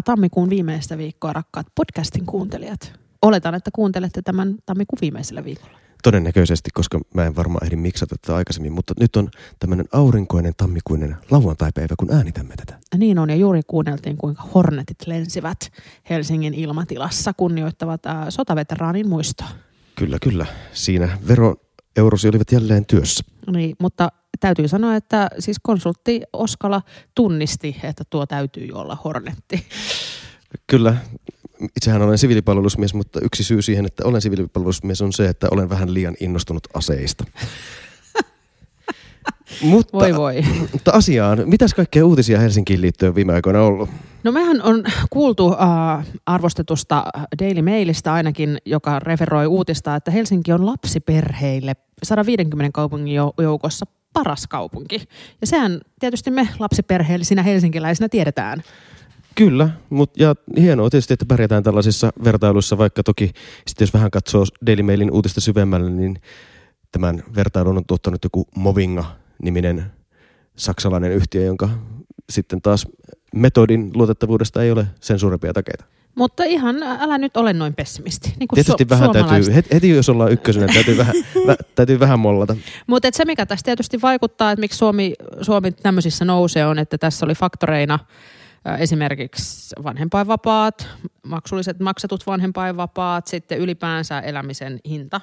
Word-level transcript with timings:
Hyvää 0.00 0.14
tammikuun 0.16 0.50
viimeistä 0.50 0.98
viikkoa, 0.98 1.32
rakkaat 1.32 1.66
podcastin 1.74 2.26
kuuntelijat. 2.26 2.92
Oletan, 3.22 3.54
että 3.54 3.70
kuuntelette 3.74 4.22
tämän 4.22 4.54
tammikuun 4.66 4.98
viimeisellä 5.00 5.44
viikolla. 5.44 5.78
Todennäköisesti, 6.02 6.70
koska 6.74 7.00
mä 7.14 7.26
en 7.26 7.36
varmaan 7.36 7.64
ehdi 7.64 7.76
miksata 7.76 8.16
tätä 8.20 8.36
aikaisemmin, 8.36 8.72
mutta 8.72 8.94
nyt 9.00 9.16
on 9.16 9.28
tämmöinen 9.58 9.86
aurinkoinen 9.92 10.52
tammikuinen 10.56 11.16
lauantaipäivä, 11.30 11.94
kun 11.98 12.14
äänitämme 12.14 12.54
tätä. 12.56 12.78
Niin 12.96 13.18
on, 13.18 13.30
ja 13.30 13.36
juuri 13.36 13.60
kuunneltiin, 13.66 14.16
kuinka 14.16 14.42
hornetit 14.54 15.06
lensivät 15.06 15.58
Helsingin 16.10 16.54
ilmatilassa 16.54 17.32
kunnioittavat 17.32 18.06
äh, 18.06 18.26
sotaveteraanin 18.28 19.08
muistoa. 19.08 19.48
Kyllä, 19.94 20.18
kyllä. 20.22 20.46
Siinä 20.72 21.18
veroeurosi 21.28 22.28
olivat 22.28 22.52
jälleen 22.52 22.86
työssä. 22.86 23.24
Niin, 23.52 23.76
mutta 23.80 24.12
täytyy 24.40 24.68
sanoa, 24.68 24.96
että 24.96 25.28
siis 25.38 25.56
konsultti 25.62 26.22
Oskala 26.32 26.82
tunnisti, 27.14 27.76
että 27.82 28.04
tuo 28.10 28.26
täytyy 28.26 28.68
olla 28.72 28.96
hornetti. 29.04 29.66
Kyllä, 30.66 30.96
itsehän 31.76 32.02
olen 32.02 32.18
siviilipalvelusmies, 32.18 32.94
mutta 32.94 33.20
yksi 33.22 33.44
syy 33.44 33.62
siihen, 33.62 33.86
että 33.86 34.06
olen 34.06 34.20
siviilipalvelusmies 34.20 35.02
on 35.02 35.12
se, 35.12 35.28
että 35.28 35.48
olen 35.50 35.70
vähän 35.70 35.94
liian 35.94 36.14
innostunut 36.20 36.66
aseista. 36.74 37.24
mutta, 39.62 39.96
Voi 39.96 40.16
voi. 40.16 40.42
mutta 40.72 40.90
asiaan, 40.90 41.38
mitäs 41.44 41.74
kaikkea 41.74 42.06
uutisia 42.06 42.40
Helsinkiin 42.40 42.80
liittyen 42.80 43.14
viime 43.14 43.32
aikoina 43.32 43.62
ollut? 43.62 43.90
No 44.24 44.32
mehän 44.32 44.62
on 44.62 44.84
kuultu 45.10 45.52
äh, 45.52 46.06
arvostetusta 46.26 47.04
Daily 47.42 47.62
Mailista 47.62 48.12
ainakin, 48.12 48.58
joka 48.66 48.98
referoi 48.98 49.46
uutista, 49.46 49.96
että 49.96 50.10
Helsinki 50.10 50.52
on 50.52 50.66
lapsiperheille 50.66 51.76
150 52.02 52.70
kaupungin 52.74 53.16
jou- 53.16 53.42
joukossa 53.42 53.86
paras 54.12 54.46
kaupunki. 54.46 55.02
Ja 55.40 55.46
sehän 55.46 55.80
tietysti 56.00 56.30
me 56.30 56.48
lapsiperheellisinä 56.58 57.42
helsinkiläisinä 57.42 58.08
tiedetään. 58.08 58.62
Kyllä, 59.34 59.70
mutta 59.90 60.22
ja 60.22 60.34
hienoa 60.56 60.90
tietysti, 60.90 61.14
että 61.14 61.24
pärjätään 61.28 61.62
tällaisissa 61.62 62.10
vertailuissa, 62.24 62.78
vaikka 62.78 63.02
toki 63.02 63.30
sitten 63.66 63.82
jos 63.84 63.94
vähän 63.94 64.10
katsoo 64.10 64.44
Daily 64.66 64.82
Mailin 64.82 65.10
uutista 65.10 65.40
syvemmälle, 65.40 65.90
niin 65.90 66.20
tämän 66.92 67.22
vertailun 67.34 67.76
on 67.76 67.84
tuottanut 67.86 68.24
joku 68.24 68.46
Movinga-niminen 68.56 69.84
saksalainen 70.56 71.12
yhtiö, 71.12 71.42
jonka 71.42 71.68
sitten 72.30 72.62
taas 72.62 72.86
metodin 73.34 73.90
luotettavuudesta 73.94 74.62
ei 74.62 74.70
ole 74.70 74.86
sen 75.00 75.18
suurempia 75.18 75.52
takeita. 75.52 75.84
Mutta 76.14 76.44
ihan 76.44 76.82
älä 76.82 77.18
nyt 77.18 77.36
ole 77.36 77.52
noin 77.52 77.74
pessimisti. 77.74 78.32
Niin 78.38 78.48
Tietysti 78.54 78.84
su- 78.84 78.88
vähän 78.88 79.10
täytyy, 79.12 79.54
heti, 79.54 79.68
heti 79.74 79.88
jos 79.88 80.08
ollaan 80.08 80.32
ykkösenä, 80.32 80.66
täytyy 80.74 80.96
vähän, 80.96 81.14
vä, 81.46 81.56
täytyy 81.74 82.00
vähän 82.00 82.18
mollata. 82.18 82.56
Mutta 82.86 83.08
se, 83.12 83.24
mikä 83.24 83.46
tässä 83.46 83.64
tietysti 83.64 84.02
vaikuttaa, 84.02 84.52
että 84.52 84.60
miksi 84.60 84.78
Suomi, 84.78 85.14
Suomi 85.42 85.72
tämmöisissä 85.72 86.24
nousee, 86.24 86.66
on, 86.66 86.78
että 86.78 86.98
tässä 86.98 87.26
oli 87.26 87.34
faktoreina 87.34 87.98
esimerkiksi 88.78 89.74
vanhempainvapaat, 89.82 90.88
maksulliset 91.26 91.80
maksetut 91.80 92.26
vanhempainvapaat, 92.26 93.26
sitten 93.26 93.58
ylipäänsä 93.58 94.20
elämisen 94.20 94.80
hinta. 94.88 95.20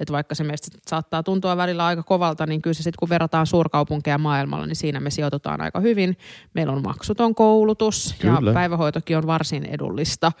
Että 0.00 0.12
vaikka 0.12 0.34
se 0.34 0.44
meistä 0.44 0.78
saattaa 0.86 1.22
tuntua 1.22 1.56
välillä 1.56 1.86
aika 1.86 2.02
kovalta, 2.02 2.46
niin 2.46 2.62
kyllä 2.62 2.74
se 2.74 2.82
sitten 2.82 2.98
kun 2.98 3.08
verrataan 3.08 3.46
suurkaupunkeja 3.46 4.18
maailmalla, 4.18 4.66
niin 4.66 4.76
siinä 4.76 5.00
me 5.00 5.10
sijoitutaan 5.10 5.60
aika 5.60 5.80
hyvin. 5.80 6.16
Meillä 6.54 6.72
on 6.72 6.82
maksuton 6.82 7.34
koulutus 7.34 8.14
Kyllä. 8.18 8.50
ja 8.50 8.54
päivähoitokin 8.54 9.16
on 9.16 9.26
varsin 9.26 9.66
edullista. 9.66 10.32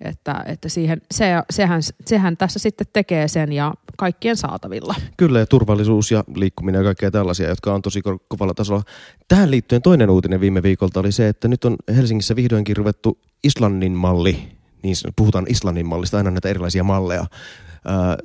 Että, 0.00 0.44
että 0.46 0.68
siihen, 0.68 1.00
se, 1.10 1.26
sehän, 1.50 1.82
sehän 2.06 2.36
tässä 2.36 2.58
sitten 2.58 2.86
tekee 2.92 3.28
sen 3.28 3.52
ja 3.52 3.74
kaikkien 3.96 4.36
saatavilla. 4.36 4.94
Kyllä, 5.16 5.38
ja 5.38 5.46
turvallisuus 5.46 6.10
ja 6.10 6.24
liikkuminen 6.34 6.78
ja 6.78 6.84
kaikkea 6.84 7.10
tällaisia, 7.10 7.48
jotka 7.48 7.74
on 7.74 7.82
tosi 7.82 8.00
ko- 8.00 8.24
kovalla 8.28 8.54
tasolla. 8.54 8.82
Tähän 9.28 9.50
liittyen 9.50 9.82
toinen 9.82 10.10
uutinen 10.10 10.40
viime 10.40 10.62
viikolta 10.62 11.00
oli 11.00 11.12
se, 11.12 11.28
että 11.28 11.48
nyt 11.48 11.64
on 11.64 11.76
Helsingissä 11.96 12.36
vihdoinkin 12.36 12.76
ruvettu 12.76 13.18
Islannin 13.44 13.92
malli, 13.92 14.48
niin 14.82 14.96
puhutaan 15.16 15.46
Islannin 15.48 15.86
mallista, 15.86 16.16
aina 16.16 16.30
näitä 16.30 16.48
erilaisia 16.48 16.84
malleja. 16.84 17.26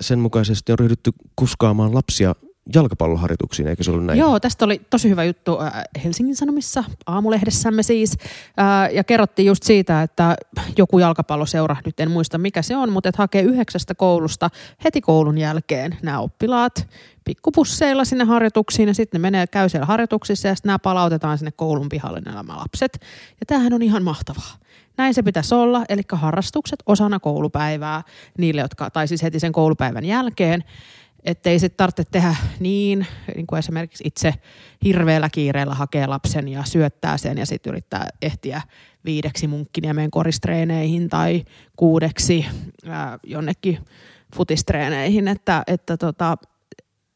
Sen 0.02 0.19
mukaisesti 0.19 0.72
on 0.72 0.79
ryhdytty 0.79 1.12
kuskaamaan 1.35 1.96
lapsia 1.96 2.35
jalkapalloharjoituksiin, 2.75 3.68
eikö 3.68 3.84
se 3.84 3.91
ollut 3.91 4.06
näin? 4.06 4.19
Joo, 4.19 4.40
tästä 4.40 4.66
oli 4.66 4.81
tosi 4.90 5.09
hyvä 5.09 5.24
juttu 5.24 5.62
äh, 5.62 5.74
Helsingin 6.03 6.35
Sanomissa, 6.35 6.84
aamulehdessämme 7.06 7.84
siis. 7.84 8.18
Äh, 8.59 8.94
Ja 8.94 9.03
kerrottiin 9.03 9.46
just 9.46 9.63
siitä, 9.63 10.02
että 10.02 10.35
joku 10.78 11.00
jalkapalloseura, 11.00 11.75
nyt 11.85 12.00
en 12.00 12.12
muista 12.12 12.38
mikä 12.38 12.62
se 12.62 12.75
on, 12.75 12.91
mutta 12.91 13.09
että 13.09 13.22
hakee 13.22 13.41
yhdeksästä 13.41 13.96
koulusta 13.96 14.50
heti 14.84 15.02
koulun 15.02 15.38
jälkeen 15.38 15.97
nämä 16.02 16.19
oppilaat 16.19 16.88
pikkupusseilla 17.25 18.06
sinne 18.06 18.24
harjoituksiin 18.24 18.88
ja 18.88 18.94
sitten 18.94 19.22
ne 19.22 19.22
menee, 19.22 19.47
käy 19.47 19.69
siellä 19.69 19.85
harjoituksissa 19.85 20.47
ja 20.47 20.56
sitten 20.56 20.69
nämä 20.69 20.79
palautetaan 20.79 21.38
sinne 21.38 21.52
koulun 21.52 21.90
pihalle 21.90 22.22
nämä 22.22 22.58
lapset. 22.58 23.02
Ja 23.40 23.46
tämähän 23.47 23.74
on 23.74 23.81
ihan 23.81 24.03
mahtavaa. 24.03 24.58
Näin 24.97 25.13
se 25.13 25.24
pitäisi 25.24 25.56
olla, 25.56 25.85
eli 25.90 26.02
harrastukset 26.12 26.84
osana 26.85 27.19
koulupäivää 27.19 28.03
niille, 28.38 28.62
jotka, 28.62 28.90
tai 28.90 29.08
siis 29.08 29.24
heti 29.24 29.40
sen 29.40 29.52
koulupäivän 29.52 30.06
jälkeen, 30.06 30.63
ettei 31.24 31.59
sitten 31.59 31.78
tarvitse 31.78 32.03
tehdä 32.12 32.35
niin, 32.59 33.07
niin 33.35 33.47
kuin 33.47 33.59
esimerkiksi 33.59 34.03
itse 34.07 34.34
hirveällä 34.84 35.30
kiireellä 35.30 35.74
hakee 35.74 36.07
lapsen 36.07 36.47
ja 36.47 36.63
syöttää 36.63 37.18
sen 37.18 37.38
ja 37.38 37.46
sitten 37.46 37.72
yrittää 37.72 38.09
ehtiä 38.22 38.62
viideksi 39.06 39.47
munkkiniemen 39.47 40.12
koristreeneihin 40.12 41.09
tai 41.09 41.46
kuudeksi 41.75 42.46
ää, 42.88 43.19
jonnekin 43.24 43.78
futistreeneihin, 44.35 45.28
että, 45.28 45.63
että 45.68 45.97
tota, 45.97 46.38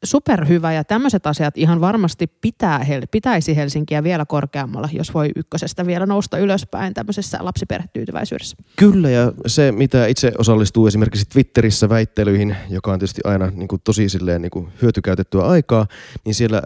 superhyvä 0.04 0.74
ja 0.74 0.84
tämmöiset 0.84 1.28
asiat 1.28 1.58
ihan 1.58 1.82
varmasti 1.82 2.28
pitää, 2.28 2.86
pitäisi 3.12 3.56
Helsinkiä 3.56 4.04
vielä 4.04 4.26
korkeammalla, 4.26 4.90
jos 4.92 5.14
voi 5.14 5.32
ykkösestä 5.36 5.86
vielä 5.86 6.06
nousta 6.06 6.38
ylöspäin 6.38 6.94
tämmöisessä 6.94 7.38
lapsiperhetyytyväisyydessä. 7.42 8.58
Kyllä, 8.76 9.10
ja 9.10 9.32
se, 9.46 9.72
mitä 9.72 10.08
itse 10.08 10.32
osallistuu 10.38 10.88
esimerkiksi 10.88 11.26
Twitterissä 11.26 11.90
väittelyihin, 11.90 12.56
joka 12.70 12.92
on 12.92 13.00
tietysti 13.00 13.22
aina 13.24 13.52
niin 13.56 13.68
kuin 13.68 13.82
tosi 13.84 14.10
silleen, 14.10 14.42
niin 14.42 14.52
kuin 14.52 14.68
hyötykäytettyä 14.82 15.42
aikaa, 15.42 15.88
niin 16.26 16.36
siellä 16.36 16.62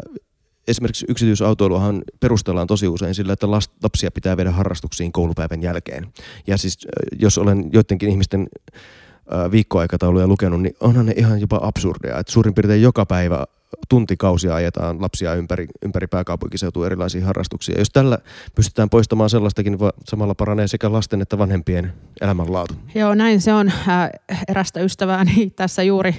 esimerkiksi 0.68 1.06
yksityisautoiluahan 1.10 2.02
perustellaan 2.20 2.68
tosi 2.68 2.88
usein 2.88 3.16
sillä, 3.16 3.34
että 3.34 3.52
lapsia 3.84 4.12
pitää 4.12 4.38
viedä 4.38 4.52
harrastuksiin 4.52 5.12
koulupäivän 5.12 5.62
jälkeen. 5.62 6.08
Ja 6.48 6.58
siis 6.58 6.88
jos 7.20 7.38
olen 7.38 7.70
joidenkin 7.74 8.10
ihmisten 8.10 8.48
viikkoaikatauluja 9.52 10.28
lukenut, 10.28 10.62
niin 10.62 10.76
onhan 10.80 11.06
ne 11.06 11.14
ihan 11.18 11.42
jopa 11.42 11.60
absurdeja. 11.62 12.20
Että 12.20 12.32
suurin 12.32 12.54
piirtein 12.54 12.82
joka 12.82 13.06
päivä 13.06 13.46
tuntikausia 13.90 14.56
ajetaan 14.56 15.02
lapsia 15.02 15.34
ympäri, 15.36 15.68
ympäri 15.86 16.08
pääkaupunkiseutua 16.08 16.86
erilaisiin 16.86 17.24
harrastuksiin. 17.24 17.80
Jos 17.80 17.90
tällä 17.90 18.18
pystytään 18.56 18.90
poistamaan 18.90 19.30
sellaistakin, 19.30 19.72
niin 19.72 19.92
samalla 20.06 20.36
paranee 20.36 20.68
sekä 20.68 20.92
lasten 20.92 21.22
että 21.22 21.38
vanhempien 21.38 21.94
elämänlaatu. 22.22 22.74
Joo, 22.96 23.16
näin 23.16 23.42
se 23.42 23.54
on. 23.54 23.72
Ää, 23.88 24.10
erästä 24.48 24.80
ystävääni 24.80 25.50
tässä 25.56 25.84
juuri 25.84 26.16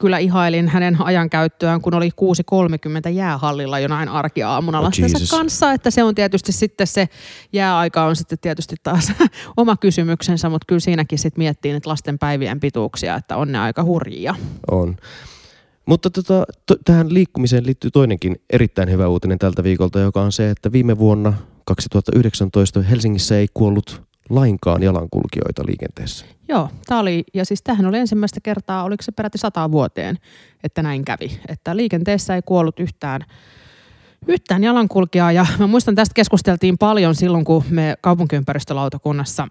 kyllä 0.00 0.18
ihailin 0.18 0.68
hänen 0.68 0.96
ajankäyttöään, 1.00 1.80
kun 1.80 1.94
oli 1.94 2.10
6.30 3.06 3.10
jäähallilla 3.10 3.78
jonain 3.78 4.08
arkiaamuna 4.08 4.78
Oh, 4.78 4.84
lastensa 4.84 5.18
Jesus. 5.18 5.30
kanssa, 5.30 5.72
että 5.72 5.90
se 5.90 6.02
on 6.02 6.14
tietysti 6.14 6.52
sitten 6.52 6.86
se 6.86 7.08
jääaika 7.52 8.04
on 8.04 8.16
sitten 8.16 8.38
tietysti 8.38 8.76
taas 8.82 9.12
oma 9.56 9.76
kysymyksensä, 9.76 10.48
mutta 10.48 10.64
kyllä 10.66 10.80
siinäkin 10.80 11.18
sitten 11.18 11.40
miettii 11.40 11.72
nyt 11.72 11.86
lasten 11.86 12.18
päivien 12.18 12.60
pituuksia, 12.60 13.14
että 13.16 13.36
on 13.36 13.52
ne 13.52 13.58
aika 13.58 13.84
hurjia. 13.84 14.34
On. 14.70 14.96
Mutta 15.86 16.10
tota, 16.10 16.44
to, 16.66 16.76
tähän 16.84 17.14
liikkumiseen 17.14 17.66
liittyy 17.66 17.90
toinenkin 17.90 18.36
erittäin 18.50 18.90
hyvä 18.90 19.08
uutinen 19.08 19.38
tältä 19.38 19.64
viikolta, 19.64 20.00
joka 20.00 20.22
on 20.22 20.32
se, 20.32 20.50
että 20.50 20.72
viime 20.72 20.98
vuonna 20.98 21.32
2019 21.64 22.82
Helsingissä 22.82 23.38
ei 23.38 23.46
kuollut 23.54 24.02
lainkaan 24.30 24.82
jalankulkijoita 24.82 25.62
liikenteessä. 25.66 26.26
Joo, 26.48 26.70
tämä 26.86 27.00
oli, 27.00 27.24
ja 27.34 27.44
siis 27.44 27.62
tähän 27.62 27.86
oli 27.86 27.98
ensimmäistä 27.98 28.40
kertaa, 28.42 28.84
oliko 28.84 29.02
se 29.02 29.12
peräti 29.12 29.38
sata 29.38 29.70
vuoteen, 29.70 30.18
että 30.64 30.82
näin 30.82 31.04
kävi. 31.04 31.40
Että 31.48 31.76
liikenteessä 31.76 32.34
ei 32.34 32.42
kuollut 32.42 32.80
yhtään, 32.80 33.24
yhtään 34.26 34.64
jalankulkijaa, 34.64 35.32
ja 35.32 35.46
mä 35.58 35.66
muistan 35.66 35.94
tästä 35.94 36.14
keskusteltiin 36.14 36.78
paljon 36.78 37.14
silloin, 37.14 37.44
kun 37.44 37.64
me 37.70 37.96
kaupunkiympäristölautakunnassa 38.00 39.48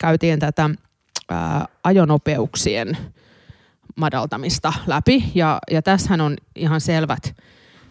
käytiin 0.00 0.38
tätä 0.38 0.70
ää, 1.28 1.66
ajonopeuksien 1.84 2.96
madaltamista 3.96 4.72
läpi, 4.86 5.24
ja, 5.34 5.58
ja 5.70 5.82
tässähän 5.82 6.20
on 6.20 6.36
ihan 6.56 6.80
selvät, 6.80 7.36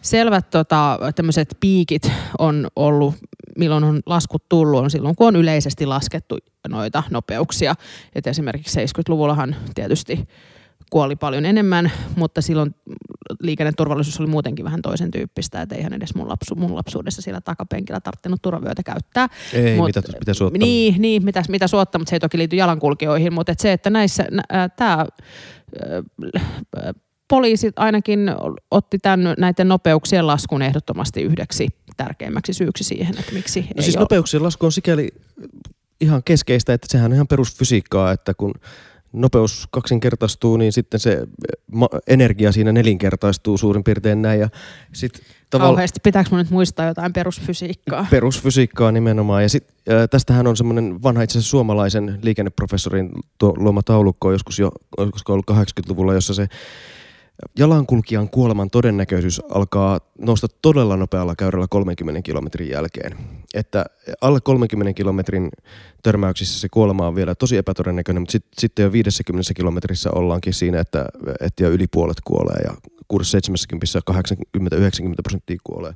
selvät 0.02 0.50
tota, 0.50 1.00
tämmöiset 1.16 1.58
piikit 1.60 2.12
on 2.40 2.68
ollut, 2.75 3.16
milloin 3.57 3.83
on 3.83 4.01
laskut 4.05 4.50
tullut, 4.50 4.81
on 4.81 4.89
silloin, 4.89 5.15
kun 5.15 5.27
on 5.27 5.35
yleisesti 5.35 5.85
laskettu 5.85 6.38
noita 6.67 7.03
nopeuksia. 7.09 7.75
Et 8.15 8.27
esimerkiksi 8.27 8.79
70-luvullahan 8.79 9.55
tietysti 9.75 10.27
kuoli 10.89 11.15
paljon 11.15 11.45
enemmän, 11.45 11.91
mutta 12.15 12.41
silloin 12.41 12.75
liikenneturvallisuus 13.41 14.19
oli 14.19 14.27
muutenkin 14.27 14.65
vähän 14.65 14.81
toisen 14.81 15.11
tyyppistä, 15.11 15.61
että 15.61 15.75
eihän 15.75 15.94
edes 15.94 16.15
mun, 16.15 16.29
lapsu, 16.29 16.55
mun 16.55 16.75
lapsuudessa 16.75 17.21
siellä 17.21 17.41
takapenkillä 17.41 18.00
tarvinnut 18.00 18.41
turvavyötä 18.41 18.83
käyttää. 18.83 19.27
Ei, 19.53 19.77
Mut- 19.77 19.85
mitä, 19.85 20.01
mitä 20.19 20.33
suottaa. 20.33 20.57
Niin, 20.57 21.01
niin 21.01 21.25
mitä, 21.25 21.44
mitä 21.50 21.67
suotta, 21.67 22.00
mutta 22.00 22.09
se 22.09 22.15
ei 22.15 22.19
toki 22.19 22.38
liity 22.38 22.55
jalankulkijoihin, 22.55 23.33
mutta 23.33 23.51
et 23.51 23.59
se, 23.59 23.73
että 23.73 23.89
näissä, 23.89 24.25
tämä 24.75 25.05
poliisit 27.28 27.74
ainakin 27.80 28.20
otti 28.72 28.98
tämän 29.00 29.36
näiden 29.38 29.68
nopeuksien 29.68 30.28
laskun 30.28 30.62
ehdottomasti 30.62 31.22
yhdeksi 31.22 31.68
tärkeimmäksi 31.98 32.54
syyksi 32.54 32.84
siihen, 32.84 33.20
että 33.20 33.31
miksi 33.31 33.60
No 33.62 33.68
ei 33.78 33.84
siis 33.84 33.96
ole. 33.96 34.04
nopeuksien 34.04 34.44
lasku 34.44 34.66
on 34.66 34.72
sikäli 34.72 35.10
ihan 36.02 36.24
keskeistä, 36.24 36.74
että 36.74 36.88
sehän 36.92 37.12
on 37.12 37.16
ihan 37.16 37.28
perusfysiikkaa, 37.28 38.12
että 38.12 38.34
kun 38.34 38.54
nopeus 39.14 39.68
kaksinkertaistuu, 39.72 40.58
niin 40.58 40.74
sitten 40.74 41.00
se 41.00 41.28
ma- 41.72 41.90
energia 42.08 42.52
siinä 42.52 42.72
nelinkertaistuu 42.72 43.58
suurin 43.58 43.84
piirtein 43.84 44.22
näin. 44.22 44.40
Ja 44.40 44.50
sit 44.94 45.14
tavalla 45.50 45.70
Kauheasti. 45.70 46.00
Pitääkö 46.04 46.30
mun 46.30 46.40
nyt 46.40 46.50
muistaa 46.50 46.86
jotain 46.88 47.14
perusfysiikkaa? 47.14 48.08
perusfysiikkaa 48.12 48.92
nimenomaan. 48.92 49.44
Ja 49.44 49.50
sit, 49.50 49.68
ää, 49.90 50.08
tästähän 50.08 50.48
on 50.48 50.58
semmoinen 50.58 51.04
vanha 51.04 51.24
itse 51.24 51.38
asiassa 51.38 51.50
suomalaisen 51.52 52.20
liikenneprofessorin 52.22 53.10
tuo, 53.38 53.54
luoma 53.58 53.81
taulukko 53.84 54.31
joskus 54.31 54.60
jo, 54.60 54.72
olisiko 54.98 55.34
ollut 55.34 55.52
80-luvulla, 55.52 56.14
jossa 56.14 56.34
se 56.34 56.48
jalankulkijan 57.59 58.30
kuoleman 58.30 58.69
todennäköisyys 58.69 59.41
alkaa 59.50 60.00
nousta 60.19 60.47
todella 60.62 60.97
nopealla 60.97 61.35
käyrällä 61.35 61.68
30 61.69 62.21
kilometrin 62.21 62.69
jälkeen. 62.69 63.18
Että 63.53 63.85
alle 64.21 64.41
30 64.41 64.94
kilometrin 64.94 65.50
törmäyksissä 66.03 66.59
se 66.59 66.69
kuolema 66.69 67.07
on 67.07 67.15
vielä 67.15 67.35
tosi 67.35 67.57
epätodennäköinen, 67.57 68.21
mutta 68.21 68.31
sit, 68.31 68.45
sitten 68.57 68.83
jo 68.83 68.91
50 68.91 69.53
kilometrissä 69.53 70.09
ollaankin 70.12 70.53
siinä, 70.53 70.80
että, 70.80 71.06
että 71.39 71.63
jo 71.63 71.69
yli 71.69 71.88
puolet 71.88 72.18
kuolee 72.24 72.62
ja 72.63 72.74
60-70-80-90 73.13 73.19
prosenttia 75.24 75.57
kuolee. 75.63 75.94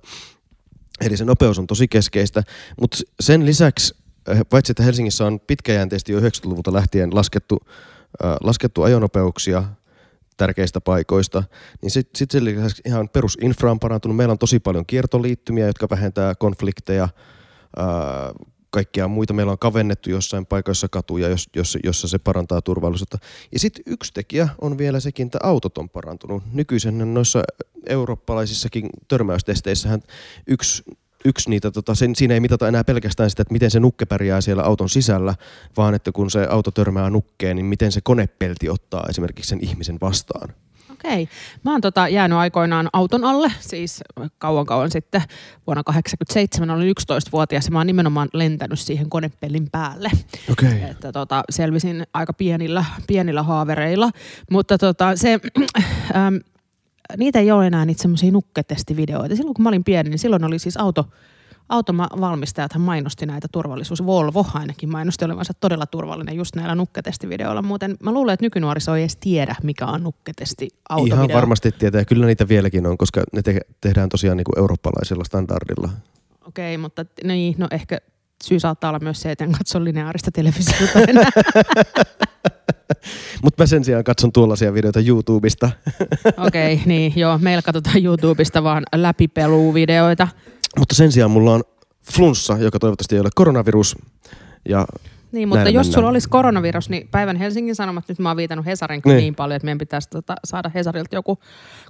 Eli 1.02 1.18
se 1.18 1.26
nopeus 1.26 1.60
on 1.60 1.68
tosi 1.68 1.88
keskeistä, 1.88 2.44
mutta 2.82 2.98
sen 3.20 3.46
lisäksi, 3.46 3.96
eh, 4.28 4.42
paitsi 4.50 4.72
että 4.72 4.84
Helsingissä 4.84 5.26
on 5.26 5.40
pitkäjänteisesti 5.40 6.12
jo 6.12 6.20
90-luvulta 6.20 6.74
lähtien 6.74 7.16
laskettu, 7.16 7.60
äh, 8.26 8.36
laskettu 8.44 8.84
ajonopeuksia 8.84 9.64
tärkeistä 10.38 10.82
paikoista, 10.82 11.44
niin 11.82 11.92
sitten 11.92 12.18
sit 12.18 12.32
sen 12.32 12.44
ihan 12.86 13.10
perusinfra 13.10 13.72
on 13.72 13.80
parantunut. 13.80 14.18
Meillä 14.18 14.32
on 14.32 14.38
tosi 14.38 14.60
paljon 14.60 14.86
kiertoliittymiä, 14.86 15.68
jotka 15.68 15.88
vähentää 15.90 16.36
konflikteja, 16.36 17.04
äh, 17.80 17.88
kaikkia 18.70 19.08
muita. 19.08 19.34
Meillä 19.34 19.52
on 19.52 19.60
kavennettu 19.60 20.10
jossain 20.10 20.46
paikoissa 20.46 20.88
katuja, 20.88 21.30
jos, 21.30 21.50
jos, 21.56 21.78
jossa 21.84 22.08
se 22.08 22.18
parantaa 22.18 22.62
turvallisuutta. 22.62 23.18
Ja 23.52 23.60
sitten 23.60 23.84
yksi 23.88 24.14
tekijä 24.14 24.50
on 24.62 24.78
vielä 24.78 25.00
sekin, 25.00 25.26
että 25.26 25.40
autot 25.44 25.78
on 25.78 25.90
parantunut. 25.90 26.44
Nykyisin 26.54 27.14
noissa 27.14 27.44
eurooppalaisissakin 27.90 28.90
törmäystesteissähän 29.08 30.02
yksi 30.48 30.84
yksi 31.28 31.50
niitä, 31.50 31.72
tota, 31.72 31.96
sen, 31.96 32.16
siinä 32.16 32.34
ei 32.34 32.40
mitata 32.40 32.68
enää 32.68 32.84
pelkästään 32.84 33.30
sitä, 33.30 33.42
että 33.42 33.54
miten 33.54 33.72
se 33.72 33.80
nukke 33.80 34.06
pärjää 34.06 34.42
siellä 34.42 34.64
auton 34.64 34.90
sisällä, 34.90 35.36
vaan 35.78 35.94
että 35.96 36.12
kun 36.12 36.32
se 36.32 36.48
auto 36.50 36.72
törmää 36.72 37.10
nukkeen, 37.10 37.56
niin 37.56 37.66
miten 37.66 37.92
se 37.92 38.02
konepelti 38.04 38.70
ottaa 38.70 39.06
esimerkiksi 39.10 39.50
sen 39.50 39.60
ihmisen 39.62 39.98
vastaan. 40.02 40.50
Okei. 41.06 41.30
Mä 41.64 41.72
oon 41.72 41.82
tota 41.82 42.08
jäänyt 42.08 42.38
aikoinaan 42.38 42.90
auton 42.94 43.24
alle, 43.24 43.52
siis 43.60 44.04
kauan 44.38 44.66
kauan 44.66 44.92
sitten. 44.92 45.22
Vuonna 45.68 45.84
87 45.84 46.70
olin 46.70 46.96
11-vuotias 47.02 47.66
ja 47.66 47.72
mä 47.72 47.80
oon 47.80 47.88
nimenomaan 47.88 48.30
lentänyt 48.34 48.80
siihen 48.80 49.10
konepellin 49.10 49.70
päälle. 49.72 50.10
Okei. 50.52 50.70
Okay. 50.70 50.90
Että 50.90 51.12
tota, 51.12 51.44
selvisin 51.50 52.04
aika 52.14 52.34
pienillä, 52.34 52.86
pienillä 53.08 53.44
haavereilla. 53.44 54.12
Mutta 54.52 54.78
tota, 54.78 55.16
se, 55.16 55.34
äm, 56.16 56.40
niitä 57.18 57.40
ei 57.40 57.52
ole 57.52 57.68
enää 57.68 57.86
niitä 57.86 58.02
semmoisia 58.02 58.32
nukketestivideoita. 58.32 59.36
Silloin 59.36 59.54
kun 59.54 59.64
mä 59.64 59.70
olin 59.70 59.84
pieni, 59.84 60.10
niin 60.10 60.20
silloin 60.20 60.44
oli 60.44 60.60
siis 60.60 60.78
auto, 60.78 61.06
autovalmistajathan 61.70 62.82
mainosti 62.82 63.26
näitä 63.26 63.48
turvallisuus. 63.52 64.06
Volvo 64.06 64.46
ainakin 64.54 64.92
mainosti 64.92 65.26
olevansa 65.26 65.54
todella 65.54 65.86
turvallinen 65.86 66.36
just 66.36 66.56
näillä 66.56 66.76
nukketestivideoilla. 66.76 67.62
Muuten 67.62 67.98
mä 68.04 68.12
luulen, 68.12 68.34
että 68.34 68.46
nykynuoriso 68.46 68.96
ei 68.96 69.04
edes 69.04 69.16
tiedä, 69.16 69.56
mikä 69.64 69.86
on 69.86 70.04
nukketesti 70.04 70.68
autovideo. 70.90 71.16
Ihan 71.16 71.34
varmasti 71.34 71.72
tietää. 71.72 72.06
Kyllä 72.06 72.26
niitä 72.26 72.48
vieläkin 72.48 72.88
on, 72.88 72.98
koska 72.98 73.24
ne 73.34 73.42
te- 73.42 73.62
tehdään 73.82 74.10
tosiaan 74.10 74.38
niin 74.38 74.46
kuin 74.46 74.60
eurooppalaisella 74.60 75.24
standardilla. 75.24 75.90
Okei, 76.48 76.78
mutta 76.78 77.06
t- 77.06 77.24
niin, 77.24 77.56
no 77.58 77.68
ehkä 77.72 77.98
syy 78.44 78.60
saattaa 78.60 78.90
olla 78.90 79.00
myös 79.00 79.22
se, 79.22 79.32
että 79.32 79.44
en 79.44 79.52
katso 79.52 79.84
lineaarista 79.84 80.32
televisiota 80.32 81.00
enää. 81.08 81.30
Mutta 83.44 83.64
mä 83.64 83.68
sen 83.68 83.84
sijaan 83.84 84.04
katson 84.04 84.32
tuollaisia 84.32 84.74
videoita 84.74 85.00
YouTubesta. 85.00 85.70
Okei, 86.48 86.82
niin 86.86 87.14
joo, 87.16 87.38
meillä 87.38 87.62
katsotaan 87.62 88.04
YouTubesta 88.04 88.64
vaan 88.64 88.84
läpipeluvideoita. 88.96 90.28
Mutta 90.80 90.96
sen 90.96 91.12
sijaan 91.12 91.32
mulla 91.32 91.54
on 91.54 91.64
flunssa, 92.14 92.58
joka 92.58 92.80
toivottavasti 92.80 93.16
ei 93.16 93.22
ole 93.22 93.30
koronavirus. 93.36 93.96
Ja 94.70 94.86
Niin, 95.32 95.48
mutta 95.48 95.64
Näillä 95.64 95.80
jos 95.80 95.88
mennään. 95.88 96.00
sulla 96.00 96.10
olisi 96.10 96.30
koronavirus, 96.30 96.90
niin 96.90 97.08
päivän 97.12 97.36
Helsingin 97.36 97.76
Sanomat, 97.76 98.04
nyt 98.08 98.20
mä 98.20 98.30
oon 98.30 98.38
viitannut 98.38 98.66
Hesarin 98.66 99.02
niin. 99.06 99.18
Niin. 99.18 99.36
paljon, 99.36 99.56
että 99.56 99.66
meidän 99.66 99.78
pitäisi 99.78 100.10
tota, 100.10 100.36
saada 100.44 100.72
Hesarilta 100.74 101.16
joku 101.16 101.38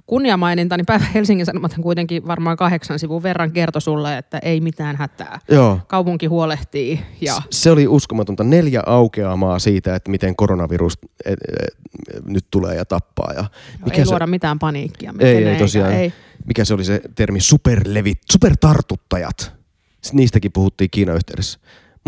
kunniamaininta, 0.06 0.76
niin 0.76 0.86
päivän 0.86 1.08
Helsingin 1.14 1.46
Sanomat 1.46 1.74
kuitenkin 1.82 2.26
varmaan 2.26 2.56
kahdeksan 2.56 2.98
sivun 2.98 3.22
verran 3.22 3.52
kertoi 3.52 3.82
sulle, 3.82 4.18
että 4.18 4.38
ei 4.38 4.60
mitään 4.60 4.96
hätää. 4.96 5.38
joo, 5.50 5.80
Kaupunki 5.86 6.26
huolehtii 6.26 7.00
ja 7.20 7.34
Se 7.50 7.70
oli 7.70 7.88
uskomatonta. 7.88 8.44
Neljä 8.44 8.82
aukeamaa 8.86 9.58
siitä, 9.58 9.94
että 9.94 10.10
miten 10.10 10.36
koronavirus 10.36 10.98
et, 11.24 11.38
et, 11.62 11.78
nyt 12.26 12.46
tulee 12.50 12.76
ja 12.76 12.84
tappaa. 12.84 13.32
Ja 13.32 13.44
ei 13.92 14.04
se, 14.04 14.10
luoda 14.10 14.26
mitään 14.26 14.58
paniikkia. 14.58 15.14
Ei, 15.18 15.34
miten 15.34 15.52
ei 15.52 15.58
tosiaan. 15.58 15.92
Ei. 15.92 16.12
mikä 16.46 16.64
se 16.64 16.74
oli 16.74 16.84
se 16.84 17.00
termi? 17.14 17.40
Superlevit, 17.40 18.18
supertartuttajat. 18.32 19.52
Niistäkin 20.12 20.52
puhuttiin 20.52 20.90
Kiinan 20.90 21.16
yhteydessä. 21.16 21.58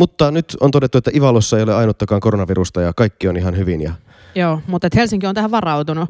Mutta 0.01 0.31
nyt 0.31 0.57
on 0.61 0.71
todettu, 0.71 0.99
että 0.99 1.11
Ivalossa 1.15 1.57
ei 1.57 1.63
ole 1.63 1.75
ainuttakaan 1.75 2.21
koronavirusta 2.21 2.81
ja 2.81 2.93
kaikki 2.93 3.29
on 3.29 3.37
ihan 3.37 3.57
hyvin. 3.57 3.81
Ja 3.81 3.93
Joo, 4.35 4.61
mutta 4.67 4.87
et 4.87 4.95
Helsinki 4.95 5.27
on 5.27 5.35
tähän 5.35 5.51
varautunut. 5.51 6.09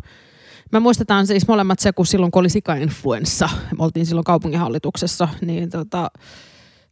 Me 0.73 0.81
muistetaan 0.81 1.27
siis 1.27 1.49
molemmat 1.49 1.79
se, 1.79 1.93
kun 1.93 2.07
silloin 2.07 2.33
kun 2.33 2.41
oli 2.41 2.49
sika-influenssa, 2.49 3.49
me 3.79 3.85
oltiin 3.85 4.07
silloin 4.07 4.25
kaupunginhallituksessa, 4.25 5.29
niin 5.41 5.71
tota, 5.71 6.11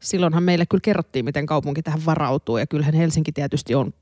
silloinhan 0.00 0.42
meille 0.42 0.66
kyllä 0.66 0.82
kerrottiin, 0.82 1.24
miten 1.24 1.46
kaupunki 1.46 1.82
tähän 1.82 2.06
varautuu. 2.06 2.56
Ja 2.58 2.66
kyllähän 2.66 2.94
Helsinki 2.94 3.32
tietysti 3.32 3.74
on 3.74 3.92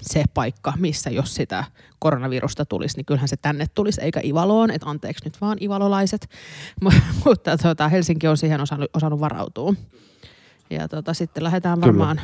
se 0.00 0.24
paikka, 0.34 0.72
missä 0.78 1.10
jos 1.10 1.34
sitä 1.34 1.64
koronavirusta 1.98 2.64
tulisi, 2.64 2.96
niin 2.96 3.06
kyllähän 3.06 3.28
se 3.28 3.36
tänne 3.36 3.66
tulisi, 3.74 4.00
eikä 4.00 4.20
Ivaloon. 4.24 4.70
Että 4.70 4.90
anteeksi 4.90 5.24
nyt 5.24 5.40
vaan 5.40 5.58
ivalolaiset. 5.60 6.28
Mu- 6.84 7.00
Mutta 7.24 7.56
tota, 7.56 7.88
Helsinki 7.88 8.28
on 8.28 8.36
siihen 8.36 8.60
osannut, 8.60 8.90
osannut 8.94 9.20
varautua. 9.20 9.74
Ja 10.74 10.88
tota, 10.88 11.14
sitten 11.14 11.44
lähdetään 11.44 11.80
varmaan 11.80 12.20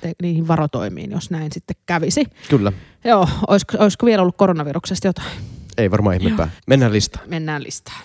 te- 0.00 0.12
niihin 0.22 0.48
varotoimiin, 0.48 1.10
jos 1.10 1.30
näin 1.30 1.52
sitten 1.52 1.76
kävisi. 1.86 2.24
kyllä, 2.48 2.72
Joo, 3.04 3.28
olisiko, 3.48 3.76
olisiko 3.78 4.06
vielä 4.06 4.22
ollut 4.22 4.36
koronaviruksesta 4.36 5.08
jotain? 5.08 5.28
ei 5.78 5.90
varmaan 5.90 6.16
ihmepää. 6.16 6.50
Mennään 6.66 6.92
listaan. 6.92 7.28
Mennään 7.28 7.62
listaan. 7.62 8.02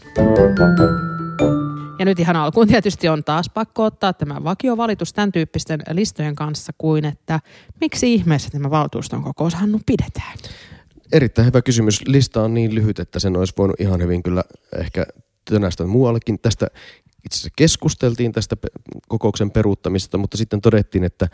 Ja 2.00 2.06
nyt 2.06 2.20
ihan 2.20 2.36
alkuun 2.36 2.68
tietysti 2.68 3.10
on 3.10 3.24
taas 3.24 3.50
pakko 3.50 3.84
ottaa 3.84 4.14
tämä 4.14 4.44
vakiovalitus 4.44 5.14
tämän 5.14 5.32
tyyppisten 5.32 5.80
listojen 5.92 6.36
kanssa 6.36 6.74
kuin, 6.78 7.06
että 7.06 7.40
miksi 7.82 8.14
ihmeessä 8.14 8.50
tämä 8.50 8.70
valtuuston 8.70 9.24
kokous 9.24 9.56
Hannu 9.56 9.80
pidetään? 9.86 10.38
Erittäin 11.12 11.46
hyvä 11.46 11.62
kysymys. 11.62 12.02
Lista 12.08 12.44
on 12.44 12.54
niin 12.54 12.76
lyhyt, 12.76 13.00
että 13.00 13.20
sen 13.20 13.38
olisi 13.38 13.54
voinut 13.58 13.82
ihan 13.82 14.02
hyvin 14.02 14.24
kyllä 14.24 14.44
ehkä 14.80 15.06
tönästä 15.50 15.86
muuallekin. 15.86 16.40
Tästä 16.40 16.68
itse 17.28 17.36
asiassa 17.36 17.50
keskusteltiin 17.56 18.32
tästä 18.32 18.58
kokouksen 19.08 19.52
peruuttamisesta, 19.52 20.18
mutta 20.18 20.38
sitten 20.38 20.62
todettiin, 20.62 21.04
että 21.04 21.28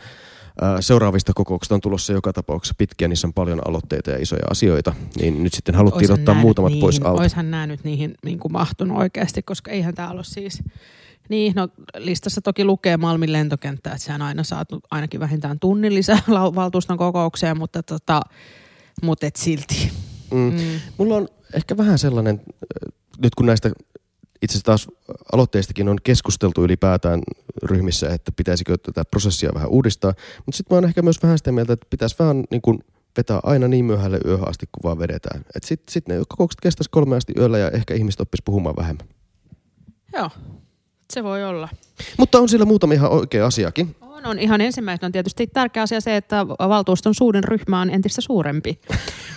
seuraavista 0.80 1.32
kokouksista 1.34 1.74
on 1.74 1.80
tulossa 1.80 2.12
joka 2.12 2.32
tapauksessa 2.32 2.74
pitkiä, 2.78 3.08
niissä 3.08 3.26
on 3.26 3.32
paljon 3.32 3.68
aloitteita 3.68 4.10
ja 4.10 4.18
isoja 4.18 4.46
asioita, 4.50 4.94
niin 5.20 5.42
nyt 5.42 5.54
sitten 5.54 5.74
haluttiin 5.74 6.10
Oishan 6.10 6.18
ottaa 6.18 6.34
muutamat 6.34 6.72
nyt 6.72 6.80
pois 6.80 6.94
niihin, 6.94 7.06
alta. 7.06 7.22
Oishan 7.22 7.50
nämä 7.50 7.66
nyt 7.66 7.84
niihin 7.84 8.14
niin 8.24 8.38
kuin 8.38 8.52
mahtunut 8.52 8.98
oikeasti, 8.98 9.42
koska 9.42 9.70
eihän 9.70 9.94
tämä 9.94 10.10
ole 10.10 10.24
siis... 10.24 10.62
Niin, 11.28 11.52
no 11.56 11.68
listassa 11.96 12.40
toki 12.40 12.64
lukee 12.64 12.96
Malmin 12.96 13.32
lentokenttä, 13.32 13.90
että 13.90 14.04
sehän 14.04 14.22
aina 14.22 14.42
saatu 14.42 14.80
ainakin 14.90 15.20
vähintään 15.20 15.58
tunnin 15.60 15.94
lisää 15.94 16.18
valtuuston 16.54 16.98
kokoukseen, 16.98 17.58
mutta, 17.58 17.82
tota, 17.82 18.20
mutta 19.02 19.26
et 19.26 19.36
silti. 19.36 19.92
Mm. 20.30 20.38
Mm. 20.38 20.80
Mulla 20.98 21.16
on 21.16 21.28
ehkä 21.54 21.76
vähän 21.76 21.98
sellainen, 21.98 22.40
nyt 23.22 23.34
kun 23.34 23.46
näistä 23.46 23.70
itse 24.44 24.52
asiassa 24.52 24.64
taas 24.64 24.88
aloitteistakin 25.32 25.88
on 25.88 25.96
keskusteltu 26.02 26.64
ylipäätään 26.64 27.22
ryhmissä, 27.62 28.14
että 28.14 28.32
pitäisikö 28.32 28.76
tätä 28.78 29.04
prosessia 29.04 29.50
vähän 29.54 29.68
uudistaa, 29.68 30.14
mutta 30.46 30.56
sitten 30.56 30.74
mä 30.74 30.76
oon 30.76 30.84
ehkä 30.84 31.02
myös 31.02 31.22
vähän 31.22 31.38
sitä 31.38 31.52
mieltä, 31.52 31.72
että 31.72 31.86
pitäisi 31.90 32.16
vähän 32.18 32.44
niin 32.50 32.62
kuin 32.62 32.78
vetää 33.16 33.40
aina 33.42 33.68
niin 33.68 33.84
myöhälle 33.84 34.20
yöhön 34.24 34.48
asti, 34.48 34.66
kun 34.72 34.82
vaan 34.82 34.98
vedetään. 34.98 35.40
Että 35.40 35.68
sitten 35.68 35.92
sit 35.92 36.08
ne 36.08 36.14
kokoukset 36.28 36.60
kestäisi 36.60 36.90
kolme 36.90 37.16
asti 37.16 37.32
yöllä 37.38 37.58
ja 37.58 37.70
ehkä 37.70 37.94
ihmiset 37.94 38.20
oppis 38.20 38.42
puhumaan 38.44 38.76
vähemmän. 38.76 39.08
Joo, 40.12 40.30
se 41.12 41.24
voi 41.24 41.44
olla. 41.44 41.68
Mutta 42.18 42.38
on 42.38 42.48
siellä 42.48 42.66
muutama 42.66 42.94
ihan 42.94 43.10
oikea 43.10 43.46
asiakin. 43.46 43.96
On, 44.24 44.30
on. 44.30 44.38
Ihan 44.38 44.60
ensimmäisenä 44.60 45.06
on 45.06 45.12
tietysti 45.12 45.46
tärkeä 45.46 45.82
asia 45.82 46.00
se, 46.00 46.16
että 46.16 46.46
valtuuston 46.48 47.14
suurin 47.14 47.44
ryhmä 47.44 47.80
on 47.80 47.90
entistä 47.90 48.20
suurempi. 48.20 48.80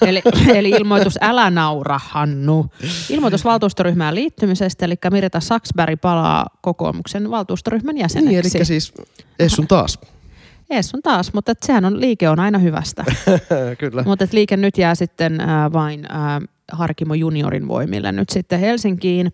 eli, 0.02 0.22
eli 0.58 0.70
ilmoitus 0.70 1.18
älä 1.22 1.50
naura, 1.50 2.00
Hannu. 2.04 2.66
Ilmoitus 3.10 3.46
valtuustoryhmään 3.46 4.16
liittymisestä, 4.16 4.86
eli 4.86 4.96
Mirita 5.12 5.40
Saksberg 5.40 6.02
palaa 6.02 6.46
kokoomuksen 6.62 7.32
valtuustoryhmän 7.32 7.98
jäseneksi. 7.98 8.30
Niin, 8.30 8.58
eli 8.58 8.66
siis 8.66 8.94
Essun 9.40 9.68
taas. 9.68 10.00
Ees 10.70 10.96
on 10.96 11.02
taas, 11.02 11.34
mutta 11.34 11.52
et 11.52 11.64
sehän 11.64 11.86
on, 11.86 12.02
liike 12.02 12.30
on 12.30 12.40
aina 12.40 12.58
hyvästä. 12.58 13.06
Kyllä. 13.80 14.04
mutta 14.04 14.24
et 14.24 14.34
liike 14.34 14.58
nyt 14.58 14.78
jää 14.78 14.96
sitten 14.96 15.42
äh, 15.42 15.74
vain 15.74 16.06
äh, 16.12 16.42
Harkimo 16.72 17.14
juniorin 17.14 17.68
voimille 17.68 18.12
nyt 18.12 18.30
sitten 18.30 18.60
Helsinkiin. 18.60 19.34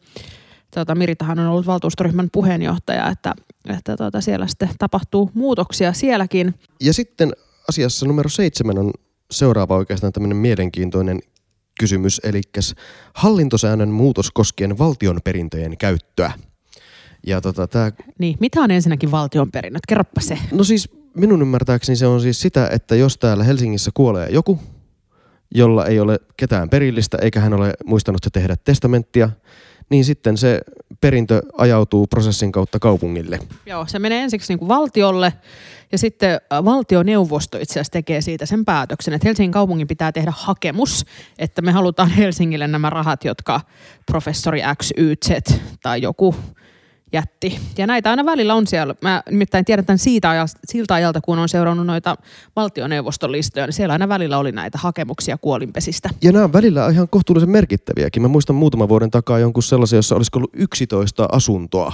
Tota, 0.74 0.96
Miritahan 0.96 1.40
on 1.40 1.48
ollut 1.48 1.68
valtuustoryhmän 1.68 2.30
puheenjohtaja, 2.32 3.10
että, 3.10 3.34
että 3.70 3.98
tota, 3.98 4.22
siellä 4.22 4.48
sitten 4.48 4.70
tapahtuu 4.80 5.32
muutoksia 5.34 5.94
sielläkin. 5.94 6.54
Ja 6.82 6.94
sitten 6.94 7.34
asiassa 7.70 8.06
numero 8.06 8.30
seitsemän 8.30 8.78
on 8.78 8.92
seuraava 9.32 9.76
oikeastaan 9.76 10.14
tämmöinen 10.14 10.38
mielenkiintoinen 10.38 11.20
kysymys, 11.80 12.22
eli 12.24 12.42
hallintosäännön 13.14 13.90
muutos 13.90 14.32
koskien 14.32 14.78
valtion 14.78 15.20
perintöjen 15.24 15.78
käyttöä. 15.78 16.32
Ja 17.28 17.42
tota, 17.42 17.68
tää... 17.68 17.92
Niin, 18.20 18.38
mitä 18.40 18.62
on 18.62 18.72
ensinnäkin 18.72 19.12
valtion 19.12 19.52
perinnöt? 19.52 19.86
Kerropa 19.88 20.22
se. 20.22 20.38
No 20.52 20.64
siis 20.64 20.90
minun 21.16 21.42
ymmärtääkseni 21.42 21.96
se 21.96 22.08
on 22.08 22.22
siis 22.22 22.42
sitä, 22.42 22.68
että 22.68 22.96
jos 22.96 23.18
täällä 23.18 23.44
Helsingissä 23.44 23.92
kuolee 23.94 24.30
joku, 24.30 24.60
jolla 25.54 25.86
ei 25.86 26.00
ole 26.00 26.20
ketään 26.38 26.70
perillistä 26.70 27.18
eikä 27.22 27.40
hän 27.40 27.54
ole 27.54 27.74
muistanut 27.86 28.22
tehdä 28.34 28.56
testamenttia, 28.64 29.30
niin 29.90 30.06
sitten 30.06 30.38
se 30.38 30.62
perintö 31.02 31.42
ajautuu 31.58 32.08
prosessin 32.08 32.52
kautta 32.52 32.80
kaupungille. 32.80 33.40
Joo, 33.66 33.86
se 33.88 34.00
menee 34.00 34.24
ensiksi 34.24 34.54
niin 34.54 34.60
kuin 34.60 34.70
valtiolle 34.70 35.34
ja 35.92 35.98
sitten 35.98 36.32
äh, 36.54 36.66
valtioneuvosto 36.66 37.58
itse 37.58 37.74
asiassa 37.74 37.92
tekee 37.92 38.22
siitä 38.22 38.46
sen 38.46 38.66
päätöksen, 38.66 39.14
että 39.14 39.28
Helsingin 39.28 39.52
kaupungin 39.52 39.88
pitää 39.88 40.12
tehdä 40.12 40.34
hakemus, 40.36 41.06
että 41.40 41.62
me 41.62 41.72
halutaan 41.72 42.10
Helsingille 42.10 42.68
nämä 42.68 42.90
rahat, 42.90 43.26
jotka 43.26 43.62
professori 44.06 44.62
X, 44.82 44.92
Y, 44.98 45.16
Z 45.26 45.30
tai 45.84 46.02
joku 46.02 46.36
jätti. 47.14 47.60
Ja 47.78 47.88
näitä 47.88 48.10
aina 48.10 48.26
välillä 48.26 48.56
on 48.56 48.68
siellä. 48.68 48.96
Mä 49.02 49.24
nimittäin 49.30 49.66
tiedän 49.66 49.86
tämän 49.86 50.00
siitä 50.00 50.30
ajalta, 50.30 50.54
siltä 50.66 50.94
ajalta, 50.94 51.22
kun 51.22 51.40
on 51.40 51.50
seurannut 51.50 51.86
noita 51.86 52.16
valtioneuvoston 52.56 53.32
listoja, 53.32 53.66
niin 53.66 53.74
siellä 53.74 53.94
aina 53.94 54.10
välillä 54.10 54.38
oli 54.38 54.52
näitä 54.52 54.78
hakemuksia 54.78 55.38
kuolinpesistä. 55.38 56.10
Ja 56.22 56.32
nämä 56.32 56.46
on 56.46 56.54
välillä 56.54 56.90
ihan 56.90 57.10
kohtuullisen 57.10 57.50
merkittäviäkin. 57.50 58.22
Mä 58.22 58.28
muistan 58.28 58.56
muutaman 58.56 58.90
vuoden 58.90 59.12
takaa 59.12 59.40
jonkun 59.40 59.64
sellaisen, 59.64 59.98
jossa 59.98 60.16
olisiko 60.16 60.40
ollut 60.40 60.52
11 60.54 61.26
asuntoa 61.32 61.94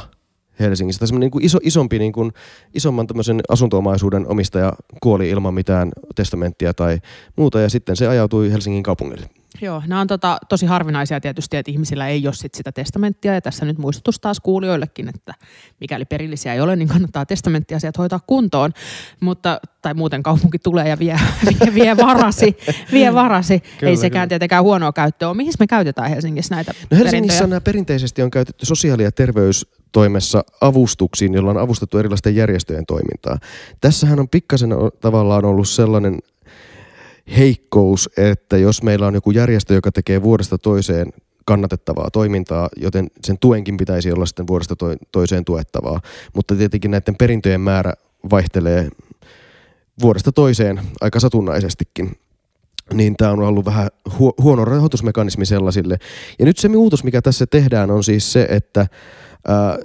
Helsingissä. 0.59 0.99
Tässä 0.99 1.15
niin 1.15 1.31
kuin 1.31 1.45
iso, 1.45 1.59
isompi, 1.63 1.99
niin 1.99 2.13
kuin, 2.13 2.31
isomman 2.73 3.07
tämmöisen 3.07 3.41
asuntoomaisuuden 3.49 4.27
omistaja 4.27 4.73
kuoli 5.01 5.29
ilman 5.29 5.53
mitään 5.53 5.91
testamenttia 6.15 6.73
tai 6.73 6.97
muuta 7.35 7.59
ja 7.59 7.69
sitten 7.69 7.95
se 7.95 8.07
ajautui 8.07 8.51
Helsingin 8.51 8.83
kaupungille. 8.83 9.29
Joo, 9.61 9.83
nämä 9.87 10.01
on 10.01 10.07
tota, 10.07 10.37
tosi 10.49 10.65
harvinaisia 10.65 11.21
tietysti, 11.21 11.57
että 11.57 11.71
ihmisillä 11.71 12.07
ei 12.07 12.27
ole 12.27 12.33
sit 12.33 12.53
sitä 12.55 12.71
testamenttia. 12.71 13.33
Ja 13.33 13.41
tässä 13.41 13.65
nyt 13.65 13.77
muistutus 13.77 14.19
taas 14.19 14.39
kuulijoillekin, 14.39 15.09
että 15.09 15.33
mikäli 15.79 16.05
perillisiä 16.05 16.53
ei 16.53 16.61
ole, 16.61 16.75
niin 16.75 16.87
kannattaa 16.87 17.25
testamenttiasiat 17.25 17.97
hoitaa 17.97 18.19
kuntoon. 18.27 18.71
Mutta, 19.19 19.59
tai 19.81 19.93
muuten 19.93 20.23
kaupunki 20.23 20.59
tulee 20.59 20.89
ja 20.89 20.99
vie, 20.99 21.19
vie, 21.45 21.73
vie 21.73 21.97
varasi. 21.97 22.57
Vie 22.91 23.13
varasi. 23.13 23.59
Kyllä, 23.59 23.91
ei 23.91 23.97
sekään 23.97 24.11
kyllä. 24.11 24.27
tietenkään 24.27 24.63
huonoa 24.63 24.93
käyttöä. 24.93 25.33
Mihin 25.33 25.53
me 25.59 25.67
käytetään 25.67 26.09
Helsingissä 26.09 26.55
näitä 26.55 26.73
no 26.91 26.97
Helsingissä 26.97 27.47
nämä 27.47 27.61
perinteisesti 27.61 28.21
on 28.21 28.31
käytetty 28.31 28.65
sosiaali- 28.65 29.03
ja 29.03 29.11
terveystoimessa 29.11 30.43
avustuksiin, 30.61 31.33
jolla 31.33 31.49
on 31.49 31.57
avustettu 31.57 31.97
erilaisten 31.97 32.35
järjestöjen 32.35 32.85
toimintaa. 32.85 33.37
Tässähän 33.81 34.19
on 34.19 34.29
pikkasen 34.29 34.69
tavallaan 35.01 35.45
ollut 35.45 35.69
sellainen 35.69 36.19
heikkous, 37.37 38.09
että 38.17 38.57
jos 38.57 38.83
meillä 38.83 39.07
on 39.07 39.13
joku 39.13 39.31
järjestö, 39.31 39.73
joka 39.73 39.91
tekee 39.91 40.23
vuodesta 40.23 40.57
toiseen 40.57 41.13
kannatettavaa 41.45 42.11
toimintaa, 42.11 42.69
joten 42.77 43.07
sen 43.23 43.37
tuenkin 43.39 43.77
pitäisi 43.77 44.11
olla 44.11 44.25
sitten 44.25 44.47
vuodesta 44.47 44.75
toiseen 45.11 45.45
tuettavaa. 45.45 46.01
Mutta 46.33 46.55
tietenkin 46.55 46.91
näiden 46.91 47.15
perintöjen 47.15 47.61
määrä 47.61 47.93
vaihtelee 48.31 48.89
vuodesta 50.01 50.31
toiseen 50.31 50.81
aika 51.01 51.19
satunnaisestikin. 51.19 52.17
Niin 52.93 53.15
tämä 53.17 53.31
on 53.31 53.39
ollut 53.39 53.65
vähän 53.65 53.87
huono 54.41 54.65
rahoitusmekanismi 54.65 55.45
sellaisille. 55.45 55.97
Ja 56.39 56.45
nyt 56.45 56.57
se 56.57 56.69
muutos, 56.69 57.03
mikä 57.03 57.21
tässä 57.21 57.45
tehdään, 57.45 57.91
on 57.91 58.03
siis 58.03 58.33
se, 58.33 58.47
että 58.49 58.87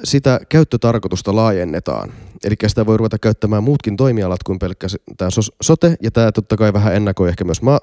sitä 0.04 0.40
käyttötarkoitusta 0.48 1.36
laajennetaan. 1.36 2.12
Eli 2.44 2.54
sitä 2.66 2.86
voi 2.86 2.96
ruveta 2.96 3.18
käyttämään 3.18 3.64
muutkin 3.64 3.96
toimialat 3.96 4.42
kuin 4.42 4.58
pelkästään 4.58 5.30
sote, 5.62 5.96
ja 6.02 6.10
tämä 6.10 6.32
totta 6.32 6.56
kai 6.56 6.72
vähän 6.72 6.94
ennakoi 6.94 7.28
ehkä 7.28 7.44
myös 7.44 7.62
ma- 7.62 7.80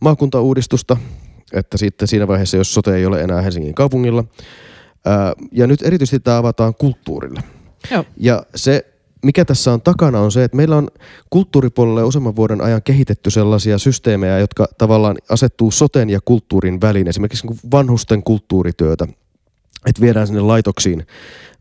maakuntauudistusta, 0.00 0.96
että 1.52 1.78
sitten 1.78 2.08
siinä 2.08 2.28
vaiheessa, 2.28 2.56
jos 2.56 2.74
sote 2.74 2.94
ei 2.96 3.06
ole 3.06 3.22
enää 3.22 3.42
Helsingin 3.42 3.74
kaupungilla. 3.74 4.24
Ja 5.52 5.66
nyt 5.66 5.82
erityisesti 5.82 6.20
tämä 6.20 6.38
avataan 6.38 6.74
kulttuurille. 6.74 7.42
Joo. 7.90 8.04
Ja 8.16 8.42
se, 8.54 8.86
mikä 9.24 9.44
tässä 9.44 9.72
on 9.72 9.82
takana, 9.82 10.20
on 10.20 10.32
se, 10.32 10.44
että 10.44 10.56
meillä 10.56 10.76
on 10.76 10.88
kulttuuripuolelle 11.30 12.04
useamman 12.04 12.36
vuoden 12.36 12.60
ajan 12.60 12.82
kehitetty 12.82 13.30
sellaisia 13.30 13.78
systeemejä, 13.78 14.38
jotka 14.38 14.66
tavallaan 14.78 15.16
asettuu 15.28 15.70
soten 15.70 16.10
ja 16.10 16.20
kulttuurin 16.24 16.80
väliin. 16.80 17.08
Esimerkiksi 17.08 17.46
vanhusten 17.70 18.22
kulttuurityötä 18.22 19.06
että 19.86 20.02
viedään 20.02 20.26
sinne 20.26 20.40
laitoksiin, 20.40 21.06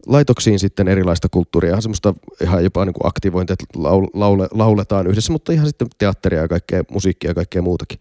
laitoksiin 0.05 0.59
sitten 0.59 0.87
erilaista 0.87 1.29
kulttuuria, 1.29 1.81
semmoista 1.81 2.13
ihan 2.41 2.63
jopa 2.63 2.85
niin 2.85 2.93
kuin 2.93 3.07
aktivointia, 3.07 3.53
että 3.53 3.65
laule, 4.13 4.47
lauletaan 4.51 5.07
yhdessä, 5.07 5.31
mutta 5.31 5.51
ihan 5.51 5.67
sitten 5.67 5.87
teatteria 5.97 6.41
ja 6.41 6.47
kaikkea, 6.47 6.83
musiikkia 6.91 7.29
ja 7.29 7.35
kaikkea 7.35 7.61
muutakin. 7.61 7.99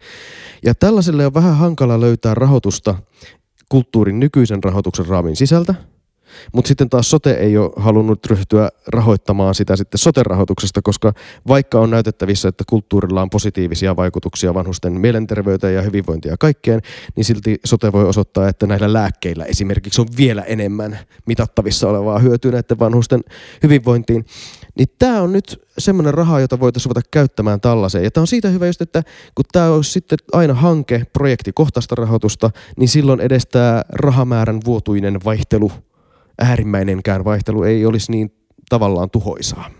Ja 0.63 0.75
tällaiselle 0.75 1.25
on 1.25 1.33
vähän 1.33 1.55
hankala 1.55 2.01
löytää 2.01 2.33
rahoitusta 2.33 2.95
kulttuurin 3.69 4.19
nykyisen 4.19 4.63
rahoituksen 4.63 5.05
raamin 5.05 5.35
sisältä, 5.35 5.75
mutta 6.53 6.67
sitten 6.67 6.89
taas 6.89 7.09
sote 7.09 7.31
ei 7.31 7.57
ole 7.57 7.71
halunnut 7.75 8.25
ryhtyä 8.25 8.69
rahoittamaan 8.87 9.55
sitä 9.55 9.75
sitten 9.75 9.97
sote-rahoituksesta, 9.97 10.81
koska 10.81 11.13
vaikka 11.47 11.79
on 11.79 11.91
näytettävissä, 11.91 12.49
että 12.49 12.63
kulttuurilla 12.69 13.21
on 13.21 13.29
positiivisia 13.29 13.95
vaikutuksia 13.95 14.53
vanhusten 14.53 14.93
mielenterveyteen 14.93 15.75
ja 15.75 15.81
hyvinvointiin 15.81 16.31
ja 16.31 16.37
kaikkeen, 16.37 16.81
niin 17.15 17.25
silti 17.25 17.59
sote 17.65 17.91
voi 17.91 18.05
osoittaa, 18.05 18.49
että 18.49 18.67
näillä 18.67 18.93
lääkkeillä 18.93 19.45
esimerkiksi 19.45 20.01
on 20.01 20.07
vielä 20.17 20.41
enemmän 20.41 20.99
mitattavissa 21.25 21.89
olevaa 21.89 22.19
hyötyä 22.19 22.51
näiden 22.51 22.79
vanhusten 22.79 23.21
hyvinvointiin. 23.63 24.25
Niin 24.77 24.87
tämä 24.99 25.21
on 25.21 25.31
nyt 25.31 25.61
semmoinen 25.77 26.13
raha, 26.13 26.39
jota 26.39 26.59
voitaisiin 26.59 26.89
ruveta 26.89 27.07
käyttämään 27.11 27.61
tällaiseen. 27.61 28.03
Ja 28.03 28.11
tämä 28.11 28.21
on 28.21 28.27
siitä 28.27 28.49
hyvä 28.49 28.65
just, 28.65 28.81
että 28.81 29.03
kun 29.35 29.45
tämä 29.51 29.69
olisi 29.69 29.91
sitten 29.91 30.17
aina 30.33 30.53
hanke, 30.53 31.05
projekti, 31.13 31.51
kohtaista 31.53 31.95
rahoitusta, 31.95 32.51
niin 32.77 32.89
silloin 32.89 33.21
edes 33.21 33.45
tämä 33.45 33.81
rahamäärän 33.89 34.59
vuotuinen 34.65 35.19
vaihtelu 35.25 35.71
äärimmäinenkään 36.39 37.25
vaihtelu 37.25 37.63
ei 37.63 37.85
olisi 37.85 38.11
niin 38.11 38.31
tavallaan 38.69 39.09
tuhoisaa. 39.09 39.71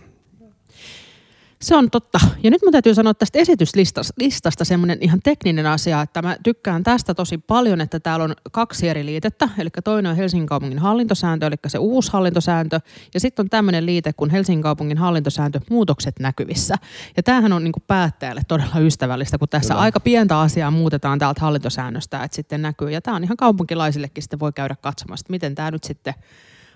Se 1.62 1.76
on 1.76 1.92
totta. 1.92 2.20
Ja 2.44 2.52
nyt 2.52 2.62
mun 2.62 2.72
täytyy 2.72 2.96
sanoa 2.96 3.14
tästä 3.14 3.40
esityslistasta 3.40 4.66
semmoinen 4.66 4.98
ihan 5.02 5.20
tekninen 5.24 5.66
asia, 5.66 6.02
että 6.02 6.22
mä 6.22 6.38
tykkään 6.44 6.84
tästä 6.84 7.14
tosi 7.14 7.38
paljon, 7.38 7.82
että 7.82 8.00
täällä 8.00 8.26
on 8.26 8.36
kaksi 8.52 8.90
eri 8.90 9.06
liitettä. 9.06 9.50
Eli 9.58 9.70
toinen 9.84 10.10
on 10.10 10.18
Helsingin 10.18 10.48
kaupungin 10.48 10.80
hallintosääntö, 10.80 11.48
eli 11.48 11.56
se 11.68 11.78
uusi 11.78 12.12
hallintosääntö. 12.12 12.80
Ja 13.14 13.20
sitten 13.20 13.44
on 13.44 13.50
tämmöinen 13.50 13.86
liite 13.86 14.14
kuin 14.14 14.32
Helsingin 14.32 14.64
kaupungin 14.64 14.98
hallintosääntö, 14.98 15.60
muutokset 15.70 16.20
näkyvissä. 16.20 16.76
Ja 17.18 17.24
tämähän 17.24 17.54
on 17.54 17.64
niin 17.64 17.72
kuin 17.72 17.84
päättäjälle 17.88 18.42
todella 18.48 18.80
ystävällistä, 18.80 19.38
kun 19.38 19.50
tässä 19.50 19.74
Kyllä. 19.74 19.82
aika 19.82 20.00
pientä 20.00 20.40
asiaa 20.40 20.72
muutetaan 20.72 21.20
täältä 21.20 21.42
hallintosäännöstä, 21.42 22.24
että 22.24 22.36
sitten 22.36 22.62
näkyy. 22.62 22.90
Ja 22.90 23.02
tämä 23.02 23.16
on 23.18 23.24
ihan 23.24 23.38
kaupunkilaisillekin 23.38 24.24
sitten 24.24 24.40
voi 24.40 24.54
käydä 24.54 24.76
katsomassa, 24.82 25.26
miten 25.30 25.56
tämä 25.56 25.72
nyt 25.72 25.84
sitten 25.84 26.14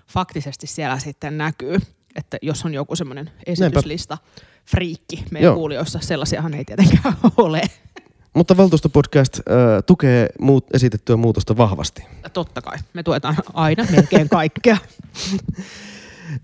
faktisesti 0.08 0.66
siellä 0.66 0.98
sitten 0.98 1.38
näkyy. 1.38 1.78
Että 2.16 2.38
jos 2.42 2.64
on 2.64 2.74
joku 2.74 2.96
semmoinen 2.96 3.30
esityslista. 3.46 4.18
Näinpä 4.20 4.49
friikki 4.70 5.24
meidän 5.30 5.46
Joo. 5.46 5.54
kuulijoissa. 5.54 5.98
Sellaisiahan 6.02 6.54
ei 6.54 6.64
tietenkään 6.64 7.14
ole. 7.36 7.62
Mutta 8.34 8.56
valtuustopodcast 8.56 9.38
äh, 9.38 9.42
tukee 9.86 10.28
muut, 10.40 10.66
esitettyä 10.74 11.16
muutosta 11.16 11.56
vahvasti. 11.56 12.02
Totta 12.32 12.62
kai. 12.62 12.78
Me 12.92 13.02
tuetaan 13.02 13.36
aina 13.54 13.86
melkein 13.90 14.28
kaikkea. 14.28 14.76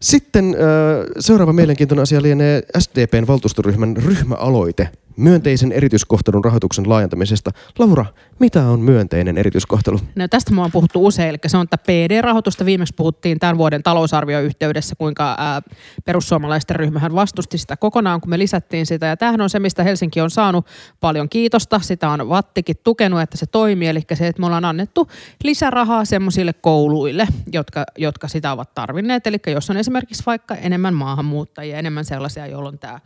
Sitten 0.00 0.44
äh, 0.44 1.06
seuraava 1.18 1.52
mielenkiintoinen 1.52 2.02
asia 2.02 2.22
lienee 2.22 2.62
SDPn 2.78 3.26
valtuustoryhmän 3.26 3.96
ryhmäaloite 3.96 4.88
myönteisen 5.16 5.72
erityiskohtelun 5.72 6.44
rahoituksen 6.44 6.88
laajentamisesta. 6.88 7.50
Laura, 7.78 8.06
mitä 8.38 8.62
on 8.62 8.80
myönteinen 8.80 9.38
erityiskohtelu? 9.38 10.00
No 10.14 10.28
tästä 10.28 10.54
me 10.54 10.62
on 10.62 10.72
puhuttu 10.72 11.06
usein, 11.06 11.28
eli 11.28 11.38
se 11.46 11.56
on, 11.56 11.64
että 11.64 11.78
PD-rahoitusta 11.78 12.64
viimeksi 12.64 12.94
puhuttiin 12.94 13.38
tämän 13.38 13.58
vuoden 13.58 13.82
talousarvioyhteydessä, 13.82 14.94
kuinka 14.96 15.36
ää, 15.38 15.62
perussuomalaisten 16.04 16.76
ryhmähän 16.76 17.14
vastusti 17.14 17.58
sitä 17.58 17.76
kokonaan, 17.76 18.20
kun 18.20 18.30
me 18.30 18.38
lisättiin 18.38 18.86
sitä. 18.86 19.06
Ja 19.06 19.16
tämähän 19.16 19.40
on 19.40 19.50
se, 19.50 19.58
mistä 19.58 19.82
Helsinki 19.82 20.20
on 20.20 20.30
saanut 20.30 20.66
paljon 21.00 21.28
kiitosta. 21.28 21.80
Sitä 21.80 22.10
on 22.10 22.28
Vattikin 22.28 22.76
tukenut, 22.84 23.20
että 23.20 23.36
se 23.36 23.46
toimii, 23.46 23.88
eli 23.88 24.02
se, 24.14 24.26
että 24.26 24.40
me 24.40 24.46
ollaan 24.46 24.64
annettu 24.64 25.08
lisärahaa 25.44 26.04
semmoisille 26.04 26.52
kouluille, 26.52 27.26
jotka, 27.52 27.84
jotka 27.98 28.28
sitä 28.28 28.52
ovat 28.52 28.74
tarvinneet. 28.74 29.26
Eli 29.26 29.38
jos 29.46 29.70
on 29.70 29.76
esimerkiksi 29.76 30.22
vaikka 30.26 30.54
enemmän 30.54 30.94
maahanmuuttajia, 30.94 31.78
enemmän 31.78 32.04
sellaisia, 32.04 32.46
joilla 32.46 32.68
on 32.68 32.78
tämä 32.78 33.00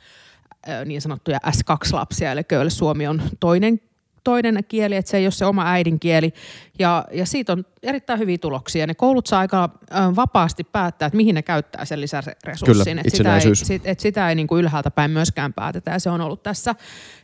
niin 0.84 1.00
sanottuja 1.00 1.38
S2-lapsia, 1.46 2.32
eli 2.32 2.42
joille 2.52 2.70
Suomi 2.70 3.06
on 3.06 3.22
toinen 3.40 3.80
toinen 4.24 4.64
kieli, 4.68 4.96
että 4.96 5.10
se 5.10 5.16
ei 5.16 5.24
ole 5.24 5.30
se 5.30 5.46
oma 5.46 5.70
äidinkieli. 5.70 6.32
Ja, 6.78 7.04
ja 7.12 7.26
siitä 7.26 7.52
on 7.52 7.64
erittäin 7.82 8.18
hyviä 8.18 8.38
tuloksia. 8.38 8.86
Ne 8.86 8.94
koulut 8.94 9.26
saa 9.26 9.40
aika 9.40 9.70
vapaasti 10.16 10.64
päättää, 10.64 11.06
että 11.06 11.16
mihin 11.16 11.34
ne 11.34 11.42
käyttää 11.42 11.84
sen 11.84 12.00
lisäresurssin. 12.00 12.66
Kyllä, 12.66 13.00
että 13.00 13.16
sitä 13.16 13.36
ei, 13.36 13.54
sit, 13.54 13.82
että 13.86 14.02
sitä 14.02 14.28
ei 14.28 14.34
niin 14.34 14.46
kuin 14.46 14.60
ylhäältä 14.60 14.90
päin 14.90 15.10
myöskään 15.10 15.52
päätetä. 15.52 15.90
Ja 15.90 15.98
se 15.98 16.10
on 16.10 16.20
ollut 16.20 16.42
tässä 16.42 16.74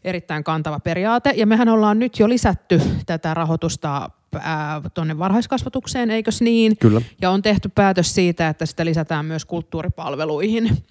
erittäin 0.05 0.45
kantava 0.45 0.81
periaate. 0.81 1.33
Ja 1.37 1.47
mehän 1.47 1.69
ollaan 1.69 1.99
nyt 1.99 2.19
jo 2.19 2.29
lisätty 2.29 2.81
tätä 3.07 3.35
rahoitusta 3.35 4.11
tuonne 4.95 5.19
varhaiskasvatukseen, 5.19 6.11
eikös 6.11 6.41
niin? 6.43 6.77
Kyllä. 6.79 7.03
Ja 7.21 7.31
on 7.31 7.43
tehty 7.43 7.69
päätös 7.69 8.15
siitä, 8.15 8.49
että 8.49 8.67
sitä 8.67 8.85
lisätään 8.85 9.25
myös 9.25 9.45
kulttuuripalveluihin 9.45 10.85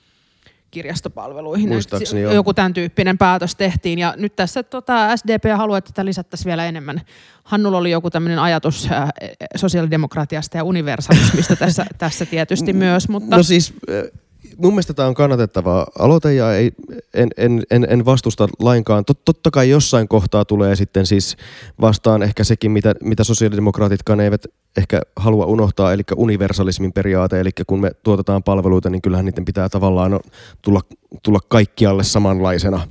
kirjastopalveluihin. 0.75 1.69
Muistaakseni 1.69 2.21
joo. 2.21 2.33
Joku 2.33 2.53
tämän 2.53 2.73
tyyppinen 2.73 3.17
päätös 3.17 3.55
tehtiin 3.55 3.99
ja 3.99 4.13
nyt 4.17 4.35
tässä 4.35 4.63
tota, 4.63 5.17
SDP 5.17 5.43
haluaa, 5.57 5.77
että 5.77 5.91
tätä 5.91 6.05
lisättäisiin 6.05 6.45
vielä 6.45 6.65
enemmän. 6.65 7.01
Hannulla 7.43 7.77
oli 7.77 7.91
joku 7.91 8.09
tämmöinen 8.09 8.39
ajatus 8.39 8.87
äh, 8.91 9.09
sosiaalidemokratiasta 9.55 10.57
ja 10.57 10.63
universalismista 10.63 11.55
tässä, 11.55 11.85
tässä 11.97 12.25
tietysti 12.25 12.73
myös. 12.85 13.09
Mutta... 13.09 13.37
No 13.37 13.43
siis 13.43 13.73
äh, 13.89 14.24
mun 14.57 14.73
mielestä 14.73 14.93
tämä 14.93 15.07
on 15.07 15.13
kannatettava 15.13 15.87
aloite 15.99 16.33
ja 16.33 16.53
ei, 16.55 16.71
en, 17.13 17.29
en, 17.37 17.63
en, 17.71 17.87
en 17.89 18.05
vastusta 18.05 18.47
lainkaan. 18.59 19.05
Tot, 19.05 19.25
totta 19.25 19.51
kai 19.51 19.69
jossain 19.69 20.07
kohtaa 20.07 20.45
tulee 20.45 20.75
sitten 20.75 21.05
siis 21.05 21.37
vastaan 21.81 22.23
ehkä 22.23 22.43
sekin, 22.43 22.71
mitä, 22.71 22.95
mitä 23.03 23.23
sosiaalidemokraatitkaan 23.23 24.19
eivät 24.19 24.45
ehkä 24.77 25.01
halua 25.15 25.45
unohtaa, 25.45 25.93
eli 25.93 26.01
universalismin 26.15 26.93
periaate, 26.93 27.39
eli 27.39 27.49
kun 27.67 27.81
me 27.81 27.91
tuotetaan 28.03 28.43
palveluita, 28.43 28.89
niin 28.89 29.01
kyllähän 29.01 29.25
niiden 29.25 29.45
pitää 29.45 29.69
tavallaan 29.69 30.19
tulla, 30.61 30.81
tulla 31.23 31.39
kaikkialle 31.49 32.03
samanlaisena. 32.03 32.87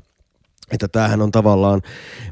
Että 0.71 0.89
tämähän 0.89 1.23
on 1.23 1.31
tavallaan 1.31 1.83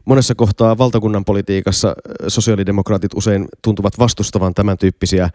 monessa 0.05 0.35
kohtaa 0.35 0.79
valtakunnan 0.79 1.25
politiikassa 1.25 1.95
sosiaalidemokraatit 2.29 3.14
usein 3.14 3.49
tuntuvat 3.62 3.99
vastustavan 3.99 4.55
tämän 4.55 4.79
tyyppisiä 4.79 5.31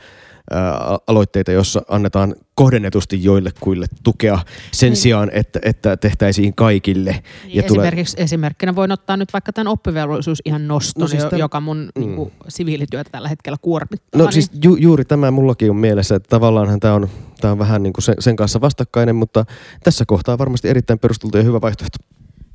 aloitteita, 1.08 1.52
jossa 1.52 1.82
annetaan 1.90 2.36
kohdennetusti 2.56 3.24
joillekuille 3.24 3.86
tukea 4.04 4.40
sen 4.72 4.90
niin. 4.90 4.98
sijaan, 4.98 5.30
että, 5.34 5.60
että 5.64 5.98
tehtäisiin 5.98 6.56
kaikille. 6.56 7.12
Niin, 7.12 7.56
ja 7.56 7.64
esimerkiksi 7.64 8.16
tulee... 8.16 8.24
esimerkkinä 8.24 8.76
voin 8.76 8.92
ottaa 8.92 9.18
nyt 9.18 9.34
vaikka 9.34 9.54
tämän 9.54 9.68
oppivelvollisuus 9.68 10.42
ihan 10.46 10.68
noston, 10.68 11.02
no 11.02 11.08
siis 11.08 11.24
tämän... 11.24 11.40
joka 11.40 11.62
mun 11.62 11.78
mm. 11.78 12.00
niin 12.00 12.16
kuin, 12.16 12.32
siviilityötä 12.48 13.10
tällä 13.10 13.30
hetkellä 13.30 13.58
kuormittaa. 13.62 14.20
No 14.20 14.24
niin... 14.24 14.34
siis 14.34 14.52
ju, 14.64 14.76
juuri 14.76 15.06
tämä 15.06 15.32
mullakin 15.32 15.70
on 15.70 15.76
mielessä, 15.76 16.16
että 16.16 16.30
tavallaanhan 16.30 16.80
tämä 16.80 16.94
on, 16.94 17.10
tämä 17.42 17.52
on 17.52 17.60
vähän 17.60 17.84
niin 17.84 17.94
kuin 17.94 18.04
sen, 18.04 18.16
sen 18.20 18.36
kanssa 18.36 18.62
vastakkainen, 18.62 19.16
mutta 19.16 19.46
tässä 19.84 20.06
kohtaa 20.08 20.38
varmasti 20.38 20.70
erittäin 20.70 21.00
perusteltu 21.00 21.38
ja 21.38 21.44
hyvä 21.44 21.62
vaihtoehto. 21.62 21.98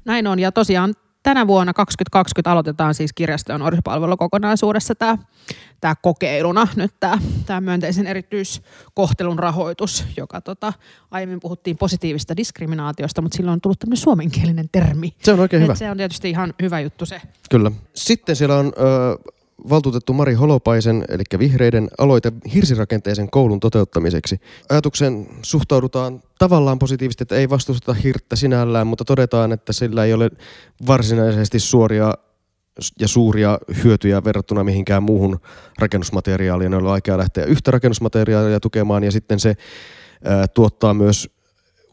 Näin 0.05 0.27
on 0.27 0.39
ja 0.39 0.53
tosiaan 0.53 0.95
tänä 1.23 1.47
vuonna 1.47 1.73
2020 1.73 2.53
aloitetaan 2.53 2.95
siis 2.95 3.13
kirjastojen 3.13 3.61
nuorisopalvelukokonaisuudessa 3.61 4.95
tämä, 4.95 5.19
tämä 5.81 5.95
kokeiluna 6.03 6.69
nyt 6.77 6.95
tämä, 7.01 7.19
tämä 7.47 7.61
myönteisen 7.61 8.07
erityiskohtelun 8.07 9.39
rahoitus, 9.39 10.05
joka 10.17 10.41
tota, 10.41 10.73
aiemmin 11.11 11.41
puhuttiin 11.41 11.77
positiivista 11.77 12.37
diskriminaatiosta, 12.37 13.23
mutta 13.23 13.37
silloin 13.37 13.53
on 13.53 13.61
tullut 13.61 13.79
tämmöinen 13.79 14.03
suomenkielinen 14.03 14.69
termi. 14.73 15.15
Se 15.23 15.33
on 15.33 15.41
oikein 15.41 15.63
Et 15.63 15.67
hyvä. 15.67 15.75
Se 15.75 15.91
on 15.91 15.97
tietysti 15.97 16.31
ihan 16.31 16.55
hyvä 16.63 16.81
juttu 16.81 17.07
se. 17.07 17.21
Kyllä. 17.51 17.71
Sitten 17.95 18.37
siellä 18.37 18.57
on 18.57 18.67
ö, 18.67 19.33
valtuutettu 19.71 20.13
Mari 20.13 20.35
Holopaisen, 20.35 21.05
eli 21.09 21.23
vihreiden 21.39 21.89
aloite 21.99 22.33
hirsirakenteisen 22.55 23.31
koulun 23.31 23.61
toteuttamiseksi. 23.61 24.41
Ajatuksen 24.69 25.27
suhtaudutaan 25.43 26.23
tavallaan 26.39 26.79
positiivisesti, 26.79 27.25
että 27.25 27.35
ei 27.35 27.51
vastusteta 27.51 27.95
hirttä 27.95 28.37
sinällään, 28.37 28.87
mutta 28.87 29.05
todetaan, 29.05 29.53
että 29.53 29.73
sillä 29.73 30.05
ei 30.05 30.13
ole 30.13 30.31
varsinaisesti 30.87 31.59
suoria 31.59 32.15
ja 33.01 33.09
suuria 33.09 33.59
hyötyjä 33.85 34.25
verrattuna 34.25 34.65
mihinkään 34.65 35.03
muuhun 35.03 35.41
rakennusmateriaaliin. 35.79 36.75
On 36.75 36.85
vaikea 36.85 37.19
lähteä 37.19 37.45
yhtä 37.45 37.71
rakennusmateriaalia 37.71 38.61
tukemaan 38.61 39.05
ja 39.05 39.13
sitten 39.13 39.41
se 39.41 39.55
ää, 40.25 40.49
tuottaa 40.49 40.95
myös 40.95 41.31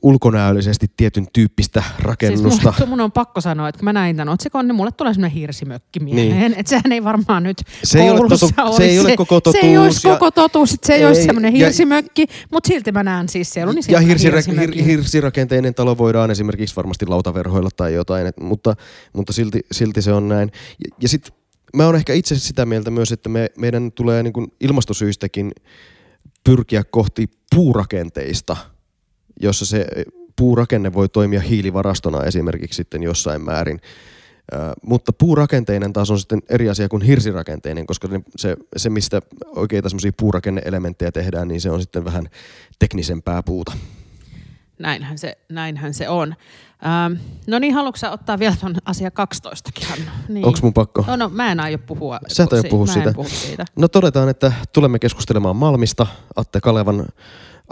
ulkonäöllisesti 0.01 0.87
tietyn 0.97 1.27
tyyppistä 1.33 1.83
rakennusta. 1.99 2.61
Siis 2.61 2.79
mun, 2.79 2.89
mun 2.89 3.01
on 3.01 3.11
pakko 3.11 3.41
sanoa, 3.41 3.69
että 3.69 3.79
kun 3.79 3.85
mä 3.85 3.93
näin 3.93 4.15
tämän 4.15 4.33
otsikon, 4.33 4.67
niin 4.67 4.75
mulle 4.75 4.91
tulee 4.91 5.13
semmoinen 5.13 5.37
hirsimökki 5.37 5.99
mieleen. 5.99 6.39
Niin. 6.39 6.53
Että 6.53 6.69
sehän 6.69 6.91
ei 6.91 7.03
varmaan 7.03 7.43
nyt 7.43 7.57
se 7.83 7.99
ei 7.99 8.09
ole, 8.09 8.29
totu, 8.29 8.47
se 8.77 8.83
ei 8.83 8.99
ole 8.99 9.15
koko 9.15 9.41
totuus. 9.41 9.61
Se 9.61 9.67
ei 9.67 9.77
olisi 9.77 10.07
koko 10.07 10.31
totuus, 10.31 10.73
että 10.73 10.87
se 10.87 10.93
ei, 10.93 10.99
ei 10.99 11.07
olisi 11.07 11.23
semmoinen 11.23 11.53
hirsimökki, 11.53 12.25
mutta 12.51 12.67
silti 12.67 12.91
mä 12.91 13.03
näen 13.03 13.29
siis 13.29 13.53
siellä 13.53 13.73
niin 13.73 13.83
Ja 13.87 13.99
hirsira- 13.99 14.59
hir, 14.59 14.83
hirsirakenteinen 14.83 15.75
talo 15.75 15.97
voidaan 15.97 16.31
esimerkiksi 16.31 16.75
varmasti 16.75 17.05
lautaverhoilla 17.05 17.69
tai 17.75 17.93
jotain, 17.93 18.27
et, 18.27 18.37
mutta, 18.39 18.75
mutta 19.13 19.33
silti, 19.33 19.59
silti 19.71 20.01
se 20.01 20.13
on 20.13 20.29
näin. 20.29 20.51
Ja, 20.83 20.95
ja 21.01 21.09
sitten 21.09 21.33
mä 21.75 21.85
oon 21.85 21.95
ehkä 21.95 22.13
itse 22.13 22.39
sitä 22.39 22.65
mieltä 22.65 22.91
myös, 22.91 23.11
että 23.11 23.29
me, 23.29 23.49
meidän 23.57 23.91
tulee 23.91 24.23
niin 24.23 24.33
kuin 24.33 24.47
ilmastosyistäkin 24.59 25.51
pyrkiä 26.43 26.83
kohti 26.83 27.29
puurakenteista– 27.55 28.57
jossa 29.39 29.65
se 29.65 29.85
puurakenne 30.35 30.93
voi 30.93 31.09
toimia 31.09 31.39
hiilivarastona 31.39 32.23
esimerkiksi 32.23 32.77
sitten 32.77 33.03
jossain 33.03 33.41
määrin. 33.41 33.79
Mutta 34.81 35.13
puurakenteinen 35.13 35.93
taas 35.93 36.11
on 36.11 36.19
sitten 36.19 36.41
eri 36.49 36.69
asia 36.69 36.89
kuin 36.89 37.01
hirsirakenteinen, 37.01 37.85
koska 37.85 38.09
se, 38.35 38.57
se 38.77 38.89
mistä 38.89 39.21
oikeita 39.55 39.89
semmoisia 39.89 40.11
puurakenne-elementtejä 40.19 41.11
tehdään, 41.11 41.47
niin 41.47 41.61
se 41.61 41.71
on 41.71 41.81
sitten 41.81 42.05
vähän 42.05 42.29
teknisempää 42.79 43.43
puuta. 43.43 43.71
Näinhän 44.79 45.17
se, 45.17 45.37
näinhän 45.49 45.93
se 45.93 46.09
on. 46.09 46.35
Ähm, 46.85 47.21
no 47.47 47.59
niin, 47.59 47.73
haluatko 47.73 48.07
ottaa 48.11 48.39
vielä 48.39 48.55
tuon 48.59 48.75
asia 48.85 49.11
12 49.11 49.71
niin. 50.29 50.45
Onko 50.45 50.59
mun 50.61 50.73
pakko? 50.73 51.03
No, 51.07 51.15
no 51.15 51.29
mä 51.29 51.51
en 51.51 51.59
aio 51.59 51.77
puhua. 51.77 52.19
Sä 52.27 52.43
et 52.43 52.53
aio 52.53 52.63
puhua 52.69 52.87
siitä. 52.87 53.13
siitä. 53.27 53.65
No 53.75 53.87
todetaan, 53.87 54.29
että 54.29 54.53
tulemme 54.73 54.99
keskustelemaan 54.99 55.55
Malmista. 55.55 56.07
Atte 56.35 56.61
Kalevan 56.61 57.05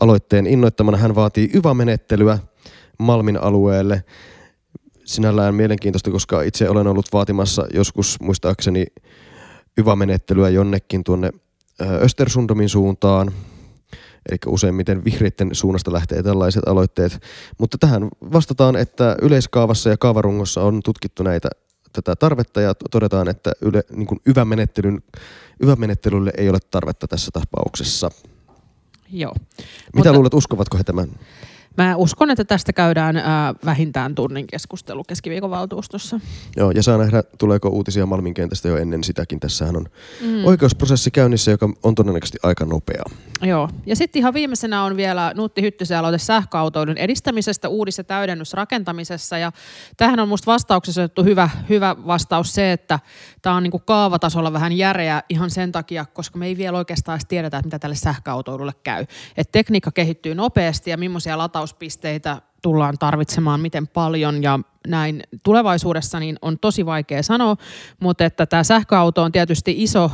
aloitteen 0.02 0.48
innoittamana 0.48 0.98
hän 0.98 1.15
vaatii 1.15 1.50
YVA-menettelyä 1.54 2.39
Malmin 3.00 3.43
alueelle. 3.43 4.04
Sinällään 5.06 5.56
mielenkiintoista, 5.56 6.12
koska 6.12 6.41
itse 6.41 6.70
olen 6.70 6.88
ollut 6.88 7.13
vaatimassa 7.13 7.65
joskus 7.74 8.20
muistaakseni 8.22 8.86
YVA-menettelyä 9.78 10.50
jonnekin 10.50 11.04
tuonne 11.04 11.32
Östersundomin 11.82 12.70
suuntaan. 12.70 13.32
Eli 14.30 14.38
useimmiten 14.48 15.06
vihreiden 15.06 15.50
suunnasta 15.52 15.94
lähtee 15.94 16.24
tällaiset 16.24 16.68
aloitteet. 16.68 17.20
Mutta 17.58 17.78
tähän 17.78 18.08
vastataan, 18.34 18.76
että 18.76 19.16
yleiskaavassa 19.22 19.90
ja 19.90 19.98
kaavarungossa 19.98 20.62
on 20.62 20.82
tutkittu 20.84 21.24
näitä 21.24 21.50
tätä 21.94 22.16
tarvetta 22.16 22.62
ja 22.62 22.74
todetaan, 22.92 23.28
että 23.28 23.52
yle, 23.62 23.84
niin 23.96 24.08
kuin 24.08 24.22
YVA-menettelyn, 24.26 25.02
YVA-menettelylle 25.63 26.32
ei 26.38 26.50
ole 26.50 26.60
tarvetta 26.72 27.08
tässä 27.08 27.32
tapauksessa. 27.34 28.12
Joo. 29.12 29.34
Mitä 29.38 29.70
Mutta, 29.96 30.13
luulet, 30.13 30.34
uskovatko 30.34 30.78
he 30.78 30.84
tämän? 30.84 31.10
Mä 31.78 31.96
uskon, 31.96 32.30
että 32.30 32.44
tästä 32.44 32.74
käydään 32.74 33.18
ää, 33.18 33.54
vähintään 33.66 34.16
tunnin 34.16 34.48
keskustelu 34.48 35.04
keskiviikon 35.04 35.50
valtuustossa. 35.50 36.20
Joo, 36.58 36.72
ja 36.72 36.84
saa 36.84 36.98
nähdä, 36.98 37.24
tuleeko 37.38 37.70
uutisia 37.70 38.06
Malmin 38.06 38.34
kentästä 38.34 38.68
jo 38.68 38.78
ennen 38.78 39.04
sitäkin. 39.04 39.40
Tässähän 39.40 39.76
on 39.76 39.86
mm. 40.22 40.46
oikeusprosessi 40.46 41.12
käynnissä, 41.12 41.52
joka 41.52 41.70
on 41.84 41.96
todennäköisesti 41.96 42.38
aika 42.44 42.66
nopea. 42.66 43.04
Joo, 43.42 43.70
ja 43.86 43.96
sitten 43.96 44.20
ihan 44.20 44.34
viimeisenä 44.34 44.84
on 44.84 44.98
vielä 44.98 45.32
Nuutti 45.36 45.62
Hyttysen 45.62 45.98
aloite 45.98 46.18
sähköautoilun 46.18 46.98
edistämisestä 46.98 47.70
uudis- 47.70 47.98
ja 47.98 48.04
täydennysrakentamisessa. 48.04 49.38
Ja 49.38 49.52
tähän 49.98 50.20
on 50.20 50.30
musta 50.30 50.52
vastauksessa 50.52 51.02
otettu 51.02 51.24
hyvä, 51.24 51.50
hyvä 51.70 51.96
vastaus 52.08 52.54
se, 52.54 52.72
että 52.72 53.00
tämä 53.48 53.58
on 53.58 53.64
niinku 53.64 53.80
kaavatasolla 53.80 54.54
vähän 54.54 54.72
järeä 54.72 55.24
ihan 55.30 55.50
sen 55.50 55.72
takia, 55.72 56.06
koska 56.06 56.40
me 56.40 56.46
ei 56.46 56.58
vielä 56.58 56.78
oikeastaan 56.78 57.20
tiedetä, 57.28 57.58
että 57.58 57.68
mitä 57.68 57.80
tälle 57.80 57.96
sähköautoilulle 57.96 58.74
käy. 58.84 59.06
Et 59.38 59.52
tekniikka 59.52 59.92
kehittyy 59.92 60.36
nopeasti 60.36 60.90
ja 60.90 60.98
millaisia 60.98 61.38
latauspisteitä 61.38 62.42
tullaan 62.62 62.98
tarvitsemaan, 63.00 63.60
miten 63.60 63.88
paljon 63.88 64.44
ja 64.44 64.60
näin 64.88 65.24
tulevaisuudessa, 65.44 66.20
niin 66.20 66.38
on 66.42 66.60
tosi 66.60 66.86
vaikea 66.86 67.24
sanoa, 67.24 67.56
mutta 68.00 68.26
että 68.26 68.46
tämä 68.46 68.64
sähköauto 68.64 69.24
on 69.24 69.32
tietysti 69.32 69.84
iso 69.84 70.12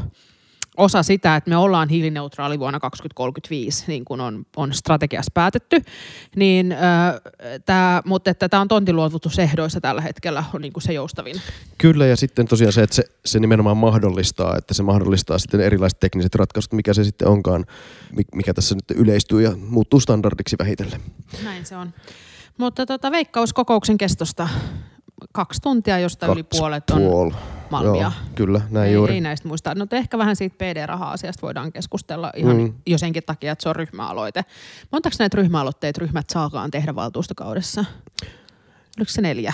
osa 0.78 1.04
sitä, 1.04 1.36
että 1.36 1.50
me 1.50 1.58
ollaan 1.58 1.90
hiilineutraali 1.90 2.60
vuonna 2.60 2.80
2035, 2.80 3.84
niin 3.88 4.06
kuin 4.06 4.22
on, 4.22 4.46
on 4.56 4.74
strategiassa 4.74 5.32
päätetty, 5.34 5.82
niin, 6.36 6.72
äh, 6.72 6.80
tää, 7.66 8.02
mutta 8.06 8.30
että 8.30 8.50
tämä 8.50 8.62
on 8.62 8.68
tontiluovutusehdoissa 8.68 9.82
tällä 9.82 10.02
hetkellä 10.02 10.44
on 10.54 10.62
niin 10.62 10.74
kuin 10.74 10.84
se 10.84 10.94
joustavin. 10.94 11.36
Kyllä, 11.78 12.06
ja 12.06 12.16
sitten 12.16 12.48
tosiaan 12.48 12.74
se, 12.74 12.84
että 12.84 12.96
se, 12.96 13.04
se 13.26 13.40
nimenomaan 13.40 13.78
mahdollistaa, 13.78 14.58
että 14.58 14.74
se 14.74 14.84
mahdollistaa 14.84 15.38
sitten 15.38 15.62
erilaiset 15.62 16.00
tekniset 16.00 16.36
ratkaisut, 16.36 16.74
mikä 16.74 16.94
se 16.94 17.04
sitten 17.04 17.28
onkaan, 17.28 17.66
mikä 18.36 18.54
tässä 18.54 18.76
nyt 18.76 19.00
yleistyy 19.00 19.42
ja 19.42 19.52
muuttuu 19.70 20.00
standardiksi 20.00 20.56
vähitellen. 20.60 21.02
Näin 21.44 21.66
se 21.66 21.78
on. 21.78 21.94
Mutta 22.58 22.86
tota, 22.86 23.12
veikkauskokouksen 23.12 23.98
kestosta 23.98 24.50
kaksi 25.32 25.62
tuntia, 25.62 26.00
josta 26.00 26.26
kaksi 26.26 26.40
yli 26.40 26.44
puolet 26.44 26.90
on 26.90 26.98
puol. 26.98 27.32
Malmia. 27.74 28.02
Joo, 28.02 28.12
kyllä, 28.36 28.62
näin 28.70 28.88
ei, 28.88 28.94
juuri. 28.94 29.14
Ei 29.14 29.22
näistä 29.22 29.48
muista. 29.48 29.76
No 29.76 29.88
ehkä 29.92 30.18
vähän 30.18 30.36
siitä 30.36 30.56
PD-raha-asiasta 30.58 31.42
voidaan 31.42 31.72
keskustella 31.72 32.32
ihan 32.36 32.58
mm. 32.58 32.74
jo 32.88 32.98
senkin 32.98 33.24
takia, 33.26 33.52
että 33.52 33.64
se 33.64 33.70
on 33.70 33.76
ryhmäaloite. 33.76 34.46
Montako 34.92 35.16
näitä 35.20 35.38
ryhmäaloitteita 35.38 36.02
ryhmät 36.02 36.30
saakaan 36.30 36.72
tehdä 36.72 36.96
valtuustokaudessa? 36.96 37.86
Oliko 38.98 39.12
se 39.12 39.22
neljä? 39.22 39.54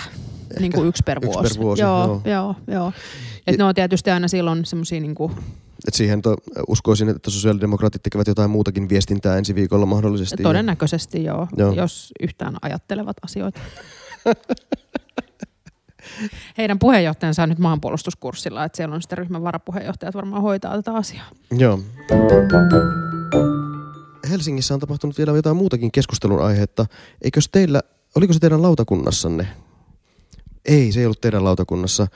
niin 0.60 0.72
kuin 0.72 0.88
yksi 0.88 1.02
per 1.06 1.18
Yksi 1.18 1.26
vuosi. 1.32 1.54
per 1.54 1.62
vuosi, 1.62 1.82
joo, 1.82 2.06
joo. 2.06 2.22
joo, 2.24 2.54
joo. 2.66 2.92
Et 3.46 3.58
ne 3.58 3.64
on 3.64 3.74
tietysti 3.74 4.10
aina 4.10 4.28
silloin 4.28 4.64
semmoisia 4.64 5.00
niin 5.00 5.14
kuin, 5.14 5.32
Et 5.88 5.94
siihen 5.94 6.22
to, 6.22 6.36
uskoisin, 6.68 7.08
että 7.08 7.30
sosiaalidemokraatit 7.30 8.02
tekevät 8.02 8.26
jotain 8.26 8.50
muutakin 8.50 8.88
viestintää 8.88 9.38
ensi 9.38 9.54
viikolla 9.54 9.86
mahdollisesti. 9.86 10.42
todennäköisesti 10.42 11.24
joo, 11.24 11.48
Joo. 11.56 11.72
jos 11.72 12.12
yhtään 12.20 12.56
ajattelevat 12.62 13.16
asioita. 13.24 13.60
Heidän 16.58 16.78
puheenjohtajansa 16.78 17.42
on 17.42 17.48
nyt 17.48 17.58
maanpuolustuskurssilla, 17.58 18.64
että 18.64 18.76
siellä 18.76 18.94
on 18.94 19.02
sitten 19.02 19.18
ryhmän 19.18 19.42
varapuheenjohtajat 19.42 20.14
varmaan 20.14 20.42
hoitaa 20.42 20.76
tätä 20.76 20.94
asiaa. 20.94 21.26
Joo. 21.50 21.80
Helsingissä 24.30 24.74
on 24.74 24.80
tapahtunut 24.80 25.18
vielä 25.18 25.32
jotain 25.32 25.56
muutakin 25.56 25.92
keskustelun 25.92 26.44
aihetta. 26.44 26.86
Eikös 27.22 27.48
teillä, 27.48 27.82
oliko 28.14 28.32
se 28.32 28.38
teidän 28.38 28.62
lautakunnassanne? 28.62 29.48
Ei, 30.64 30.92
se 30.92 31.00
ei 31.00 31.06
ollut 31.06 31.20
teidän 31.20 31.44
lautakunnassa. 31.44 32.06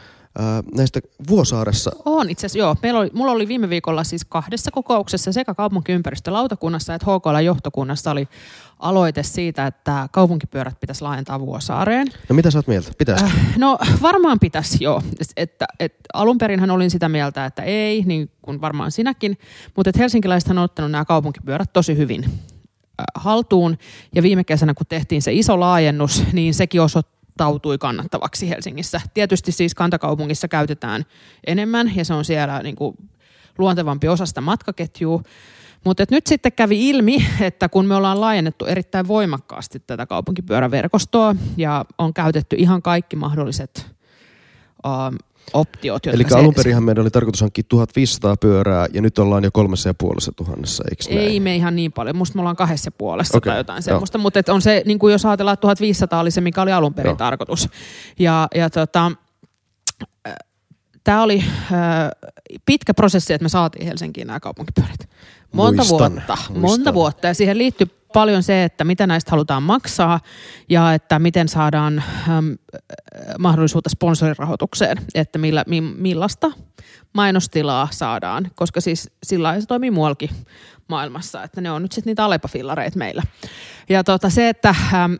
Näistä 0.76 1.00
Vuosaaressa, 1.28 1.90
On 2.04 2.30
itse 2.30 2.46
asiassa, 2.46 2.58
joo. 2.58 2.76
Meillä 2.82 3.00
oli, 3.00 3.10
mulla 3.12 3.32
oli 3.32 3.48
viime 3.48 3.68
viikolla 3.68 4.04
siis 4.04 4.24
kahdessa 4.24 4.70
kokouksessa 4.70 5.32
sekä 5.32 5.54
kaupunkiympäristölautakunnassa 5.54 6.94
että 6.94 7.06
HKL-johtokunnassa 7.06 8.10
oli 8.10 8.28
aloite 8.78 9.22
siitä, 9.22 9.66
että 9.66 10.08
kaupunkipyörät 10.12 10.80
pitäisi 10.80 11.02
laajentaa 11.02 11.40
Vuosaareen. 11.40 12.06
no 12.28 12.34
mitä 12.34 12.50
sä 12.50 12.58
oot 12.58 12.66
mieltä? 12.66 12.92
Pitäisikö? 12.98 13.30
Äh, 13.30 13.58
no 13.58 13.78
varmaan 14.02 14.40
pitäisi 14.40 14.84
joo. 14.84 15.02
Että, 15.36 15.66
että 15.80 15.98
alun 16.14 16.38
perinhän 16.38 16.70
olin 16.70 16.90
sitä 16.90 17.08
mieltä, 17.08 17.46
että 17.46 17.62
ei, 17.62 18.02
niin 18.06 18.30
kuin 18.42 18.60
varmaan 18.60 18.92
sinäkin. 18.92 19.38
Mutta 19.76 19.90
että 19.90 19.98
helsinkiläiset 19.98 20.50
on 20.50 20.58
ottanut 20.58 20.90
nämä 20.90 21.04
kaupunkipyörät 21.04 21.72
tosi 21.72 21.96
hyvin 21.96 22.24
äh, 22.24 22.30
haltuun. 23.14 23.78
Ja 24.14 24.22
viime 24.22 24.44
kesänä, 24.44 24.74
kun 24.74 24.86
tehtiin 24.88 25.22
se 25.22 25.32
iso 25.32 25.60
laajennus, 25.60 26.22
niin 26.32 26.54
sekin 26.54 26.80
osoittautui 27.34 27.78
kannattavaksi 27.78 28.48
Helsingissä. 28.48 29.00
Tietysti 29.14 29.52
siis 29.52 29.74
kantakaupungissa 29.74 30.48
käytetään 30.48 31.04
enemmän 31.46 31.92
ja 31.96 32.04
se 32.04 32.14
on 32.14 32.24
siellä 32.24 32.62
niin 32.62 32.76
kuin 32.76 32.96
luontevampi 33.58 34.08
osa 34.08 34.26
sitä 34.26 34.40
matkaketjua. 34.40 35.22
Mutta 35.84 36.04
nyt 36.10 36.26
sitten 36.26 36.52
kävi 36.52 36.88
ilmi, 36.88 37.26
että 37.40 37.68
kun 37.68 37.86
me 37.86 37.94
ollaan 37.94 38.20
laajennettu 38.20 38.64
erittäin 38.64 39.08
voimakkaasti 39.08 39.80
tätä 39.80 40.06
kaupunkipyöräverkostoa 40.06 41.36
ja 41.56 41.84
on 41.98 42.14
käytetty 42.14 42.56
ihan 42.58 42.82
kaikki 42.82 43.16
mahdolliset 43.16 43.86
um, 44.86 45.18
optiot, 45.52 46.06
Eli 46.06 46.24
se- 46.28 46.38
alun 46.38 46.54
perinhän 46.54 46.82
meidän 46.84 47.02
oli 47.02 47.10
tarkoitus 47.10 47.40
hankkia 47.40 47.64
1500 47.68 48.36
pyörää 48.36 48.86
ja 48.92 49.02
nyt 49.02 49.18
ollaan 49.18 49.44
jo 49.44 49.50
kolmessa 49.52 49.88
ja 49.88 49.94
puolessa 49.94 50.32
tuhannessa, 50.36 50.84
eikö 50.90 51.04
näin? 51.14 51.28
Ei 51.28 51.40
me 51.40 51.56
ihan 51.56 51.76
niin 51.76 51.92
paljon. 51.92 52.16
Musta 52.16 52.34
me 52.34 52.40
ollaan 52.40 52.56
kahdessa 52.56 52.90
puolessa 52.90 53.38
Okei, 53.38 53.50
tai 53.50 53.60
jotain 53.60 53.82
semmoista. 53.82 54.18
Mutta 54.18 54.40
on 54.48 54.62
se, 54.62 54.82
niin 54.86 54.98
kuin 54.98 55.12
jos 55.12 55.24
ajatellaan, 55.26 55.54
että 55.54 55.60
1500 55.60 56.20
oli 56.20 56.30
se, 56.30 56.40
mikä 56.40 56.62
oli 56.62 56.72
alun 56.72 56.94
perin 56.94 57.10
Joo. 57.10 57.16
tarkoitus. 57.16 57.68
Ja, 58.18 58.48
ja 58.54 58.70
tota, 58.70 59.12
tämä 61.04 61.22
oli 61.22 61.44
äh, 61.72 62.10
pitkä 62.66 62.94
prosessi, 62.94 63.32
että 63.32 63.42
me 63.42 63.48
saatiin 63.48 63.86
Helsinkiin 63.86 64.26
nämä 64.26 64.40
kaupunkipyörät. 64.40 65.08
Monta 65.52 65.76
Muistan, 65.76 65.98
vuotta. 65.98 66.36
muistan. 66.36 66.58
Monta 66.60 66.94
vuotta. 66.94 67.26
Ja 67.26 67.34
siihen 67.34 67.58
liittyy 67.58 67.86
paljon 68.14 68.42
se, 68.42 68.64
että 68.64 68.84
mitä 68.84 69.06
näistä 69.06 69.30
halutaan 69.30 69.62
maksaa 69.62 70.20
ja 70.68 70.92
että 70.92 71.18
miten 71.18 71.48
saadaan 71.48 72.04
ähm, 72.28 72.52
mahdollisuutta 73.38 73.90
sponsorirahoitukseen, 73.90 74.98
että 75.14 75.38
millä, 75.38 75.64
mi, 75.66 75.80
millaista 75.80 76.50
mainostilaa 77.12 77.88
saadaan, 77.90 78.50
koska 78.54 78.80
siis 78.80 79.10
sillä 79.22 79.60
se 79.60 79.66
toimii 79.66 79.90
muuallakin 79.90 80.30
maailmassa, 80.88 81.42
että 81.42 81.60
ne 81.60 81.70
on 81.70 81.82
nyt 81.82 81.92
sitten 81.92 82.10
niitä 82.10 82.24
alepafillareita 82.24 82.98
meillä. 82.98 83.22
Ja 83.88 84.04
tota, 84.04 84.30
se, 84.30 84.48
että 84.48 84.68
ähm, 84.68 85.14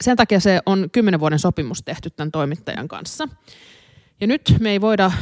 sen 0.00 0.16
takia 0.16 0.40
se 0.40 0.60
on 0.66 0.88
kymmenen 0.92 1.20
vuoden 1.20 1.38
sopimus 1.38 1.82
tehty 1.82 2.10
tämän 2.10 2.32
toimittajan 2.32 2.88
kanssa. 2.88 3.28
Ja 4.22 4.28
nyt 4.28 4.56
me 4.60 4.70
ei 4.70 4.80
voida 4.80 5.04
äh, 5.04 5.12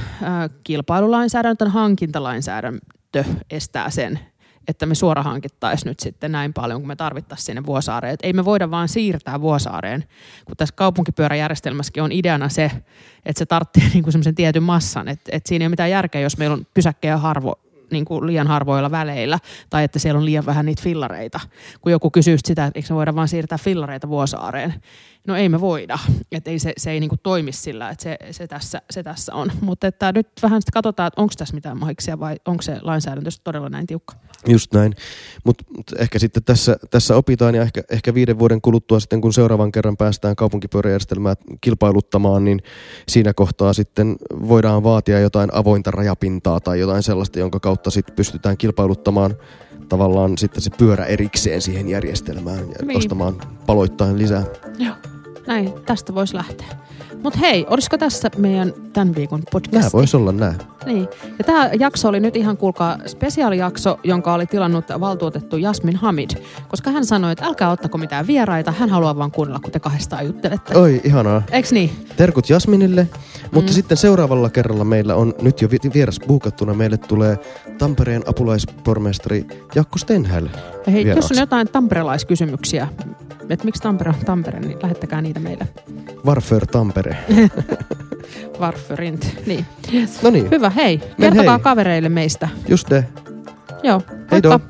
kilpailulainsäädäntö, 0.65 1.69
hankintalainsäädäntö 1.69 3.25
estää 3.51 3.91
sen, 3.91 4.21
että 4.69 4.87
me 4.87 4.95
suora 4.95 5.23
hankittaisiin 5.23 5.89
nyt 5.89 6.01
sitten 6.01 6.33
näin 6.33 6.53
paljon, 6.53 6.81
kun 6.81 6.89
me 6.89 6.97
tarvittaisiin 6.97 7.47
sinne 7.47 7.67
Vuosaareen. 7.67 8.15
Et 8.15 8.21
ei 8.23 8.33
me 8.33 8.45
voida 8.45 8.71
vaan 8.71 8.89
siirtää 8.89 9.41
Vuosaareen, 9.41 10.05
kun 10.45 10.57
tässä 10.57 10.75
kaupunkipyöräjärjestelmässäkin 10.77 12.03
on 12.03 12.13
ideana 12.13 12.49
se, 12.49 12.71
että 13.25 13.39
se 13.39 13.47
tarvitsee 13.47 13.89
niinku 13.95 14.11
semmoisen 14.11 14.35
tietyn 14.35 14.63
massan. 14.63 15.09
Että 15.09 15.31
et 15.33 15.47
siinä 15.47 15.63
ei 15.63 15.67
ole 15.67 15.71
mitään 15.71 15.91
järkeä, 15.91 16.21
jos 16.21 16.39
meillä 16.39 16.55
on 16.55 16.67
pysäkkejä 16.75 17.17
harvo, 17.17 17.55
niin 17.93 18.05
kuin 18.05 18.27
liian 18.27 18.47
harvoilla 18.47 18.91
väleillä, 18.91 19.39
tai 19.71 19.85
että 19.85 19.99
siellä 19.99 20.19
on 20.19 20.25
liian 20.25 20.47
vähän 20.47 20.67
niitä 20.67 20.83
fillareita. 20.83 21.41
Kun 21.81 21.93
joku 21.93 22.11
kysyy 22.11 22.39
sit 22.39 22.47
sitä, 22.47 22.67
että 22.67 22.79
eikö 22.79 22.89
me 22.91 22.97
voida 22.97 23.15
vaan 23.15 23.29
siirtää 23.29 23.59
fillareita 23.59 24.09
Vuosaareen. 24.09 24.75
No 25.27 25.37
ei 25.37 25.49
me 25.49 25.61
voida. 25.61 25.99
Että 26.33 26.51
ei 26.51 26.59
se, 26.59 26.73
se 26.77 26.91
ei 26.91 27.01
niin 27.01 27.09
kuin 27.09 27.21
toimi 27.23 27.53
sillä, 27.53 27.91
että 27.91 28.03
se, 28.03 28.19
se, 28.31 28.47
tässä, 28.47 28.83
se 28.91 29.03
tässä 29.03 29.35
on. 29.35 29.53
Mutta 29.61 29.87
että 29.87 30.13
nyt 30.13 30.29
vähän 30.43 30.63
sitten 30.63 30.73
katsotaan, 30.73 31.07
että 31.07 31.21
onko 31.21 31.35
tässä 31.39 31.55
mitään 31.55 31.79
mahiksia 31.79 32.21
vai 32.21 32.37
onko 32.49 32.63
se 32.63 32.79
lainsäädäntö 32.83 33.31
todella 33.45 33.69
näin 33.69 33.87
tiukka. 33.87 34.15
Just 34.49 34.75
näin. 34.75 34.95
Mutta 35.45 35.65
mut 35.77 35.87
ehkä 35.99 36.19
sitten 36.19 36.45
tässä, 36.45 36.77
tässä 36.91 37.17
opitaan 37.17 37.55
ja 37.55 37.63
ehkä, 37.63 37.83
ehkä 37.91 38.15
viiden 38.15 38.39
vuoden 38.39 38.61
kuluttua 38.61 39.01
sitten, 39.01 39.21
kun 39.21 39.33
seuraavan 39.33 39.73
kerran 39.73 39.97
päästään 39.97 40.37
kaupunkipyöräjärjestelmää 40.37 41.35
kilpailuttamaan, 41.61 42.45
niin 42.45 42.61
siinä 43.09 43.35
kohtaa 43.35 43.73
sitten 43.73 44.17
voidaan 44.49 44.83
vaatia 44.83 45.21
jotain 45.21 45.55
avointa 45.55 45.91
rajapintaa 45.91 46.61
tai 46.61 46.81
jotain 46.81 47.03
sellaista, 47.03 47.39
jonka 47.39 47.61
kautta 47.61 47.91
sitten 47.91 48.15
pystytään 48.17 48.57
kilpailuttamaan 48.57 49.35
tavallaan 49.89 50.39
sitten 50.39 50.63
se 50.63 50.71
pyörä 50.79 51.05
erikseen 51.05 51.63
siihen 51.63 51.89
järjestelmään 51.89 52.59
ja 52.59 52.87
Niin. 52.87 52.99
ostamaan 52.99 53.37
paloittain 53.67 54.19
lisää. 54.19 54.45
Joo. 54.79 54.95
Näin, 55.47 55.73
tästä 55.87 56.15
voisi 56.15 56.35
lähteä. 56.37 56.67
Mutta 57.23 57.39
hei, 57.39 57.67
olisiko 57.71 57.99
tässä 57.99 58.31
meidän 58.37 58.73
tämän 58.93 59.15
viikon 59.15 59.43
podcast? 59.53 59.73
Nämä 59.73 59.91
voisi 59.93 60.17
olla 60.17 60.33
nämä. 60.33 60.55
Niin. 60.87 61.09
Ja 61.39 61.45
tämä 61.45 61.71
jakso 61.79 62.09
oli 62.09 62.21
nyt 62.21 62.37
ihan 62.37 62.57
kuulkaa 62.57 62.97
spesiaalijakso, 63.07 63.99
jonka 64.05 64.35
oli 64.35 64.47
tilannut 64.47 64.85
valtuutettu 65.01 65.57
Jasmin 65.57 65.97
Hamid. 65.97 66.31
Koska 66.69 66.91
hän 66.91 67.05
sanoi, 67.05 67.33
että 67.33 67.45
älkää 67.47 67.71
ottako 67.71 67.99
mitään 67.99 68.27
vieraita, 68.27 68.73
hän 68.73 68.89
haluaa 68.91 69.17
vaan 69.19 69.31
kuunnella, 69.31 69.61
kun 69.61 69.73
te 69.73 69.81
kahdestaan 69.81 70.27
juttelette. 70.27 70.79
Oi, 70.79 71.01
ihanaa. 71.05 71.43
Eiks 71.51 71.73
niin? 71.73 71.91
Terkut 72.17 72.49
Jasminille, 72.51 73.09
mutta 73.53 73.71
Mm. 73.71 73.75
sitten 73.75 73.97
seuraavalla 73.97 74.51
kerralla 74.51 74.85
meillä 74.85 75.15
on 75.15 75.35
nyt 75.43 75.63
jo 75.63 75.69
vi- 75.71 75.91
vieras 75.95 76.21
buukattuna. 76.29 76.75
Meille 76.75 76.97
tulee 76.97 77.39
Tampereen 77.79 78.23
apulaispormestari 78.27 79.47
Jakko 79.75 79.99
Stenhäl. 79.99 80.49
Hei, 80.87 80.95
jos 80.97 81.05
vieraaksi. 81.05 81.35
on 81.35 81.41
jotain 81.41 81.69
tamperelaiskysymyksiä, 81.69 82.89
että 83.53 83.65
miksi 83.65 83.83
Tampere 83.83 84.11
on 84.11 84.17
Tampere, 84.27 84.61
niin 84.61 84.79
lähettäkää 84.83 85.23
niitä 85.23 85.41
meille. 85.41 85.69
Varför 86.27 86.67
Tampere. 86.67 87.17
Varförint. 88.61 89.37
Niin. 89.47 89.67
No 90.23 90.31
niin, 90.31 90.51
Hyvä, 90.51 90.71
hei. 90.71 91.01
Kertokaa 91.21 91.55
hei. 91.57 91.63
kavereille 91.63 92.09
meistä. 92.09 92.49
just 92.69 92.91
det. 92.91 93.05
Joo, 93.83 94.03
Hei 94.09 94.41
moikka. 94.43 94.49
då. 94.49 94.61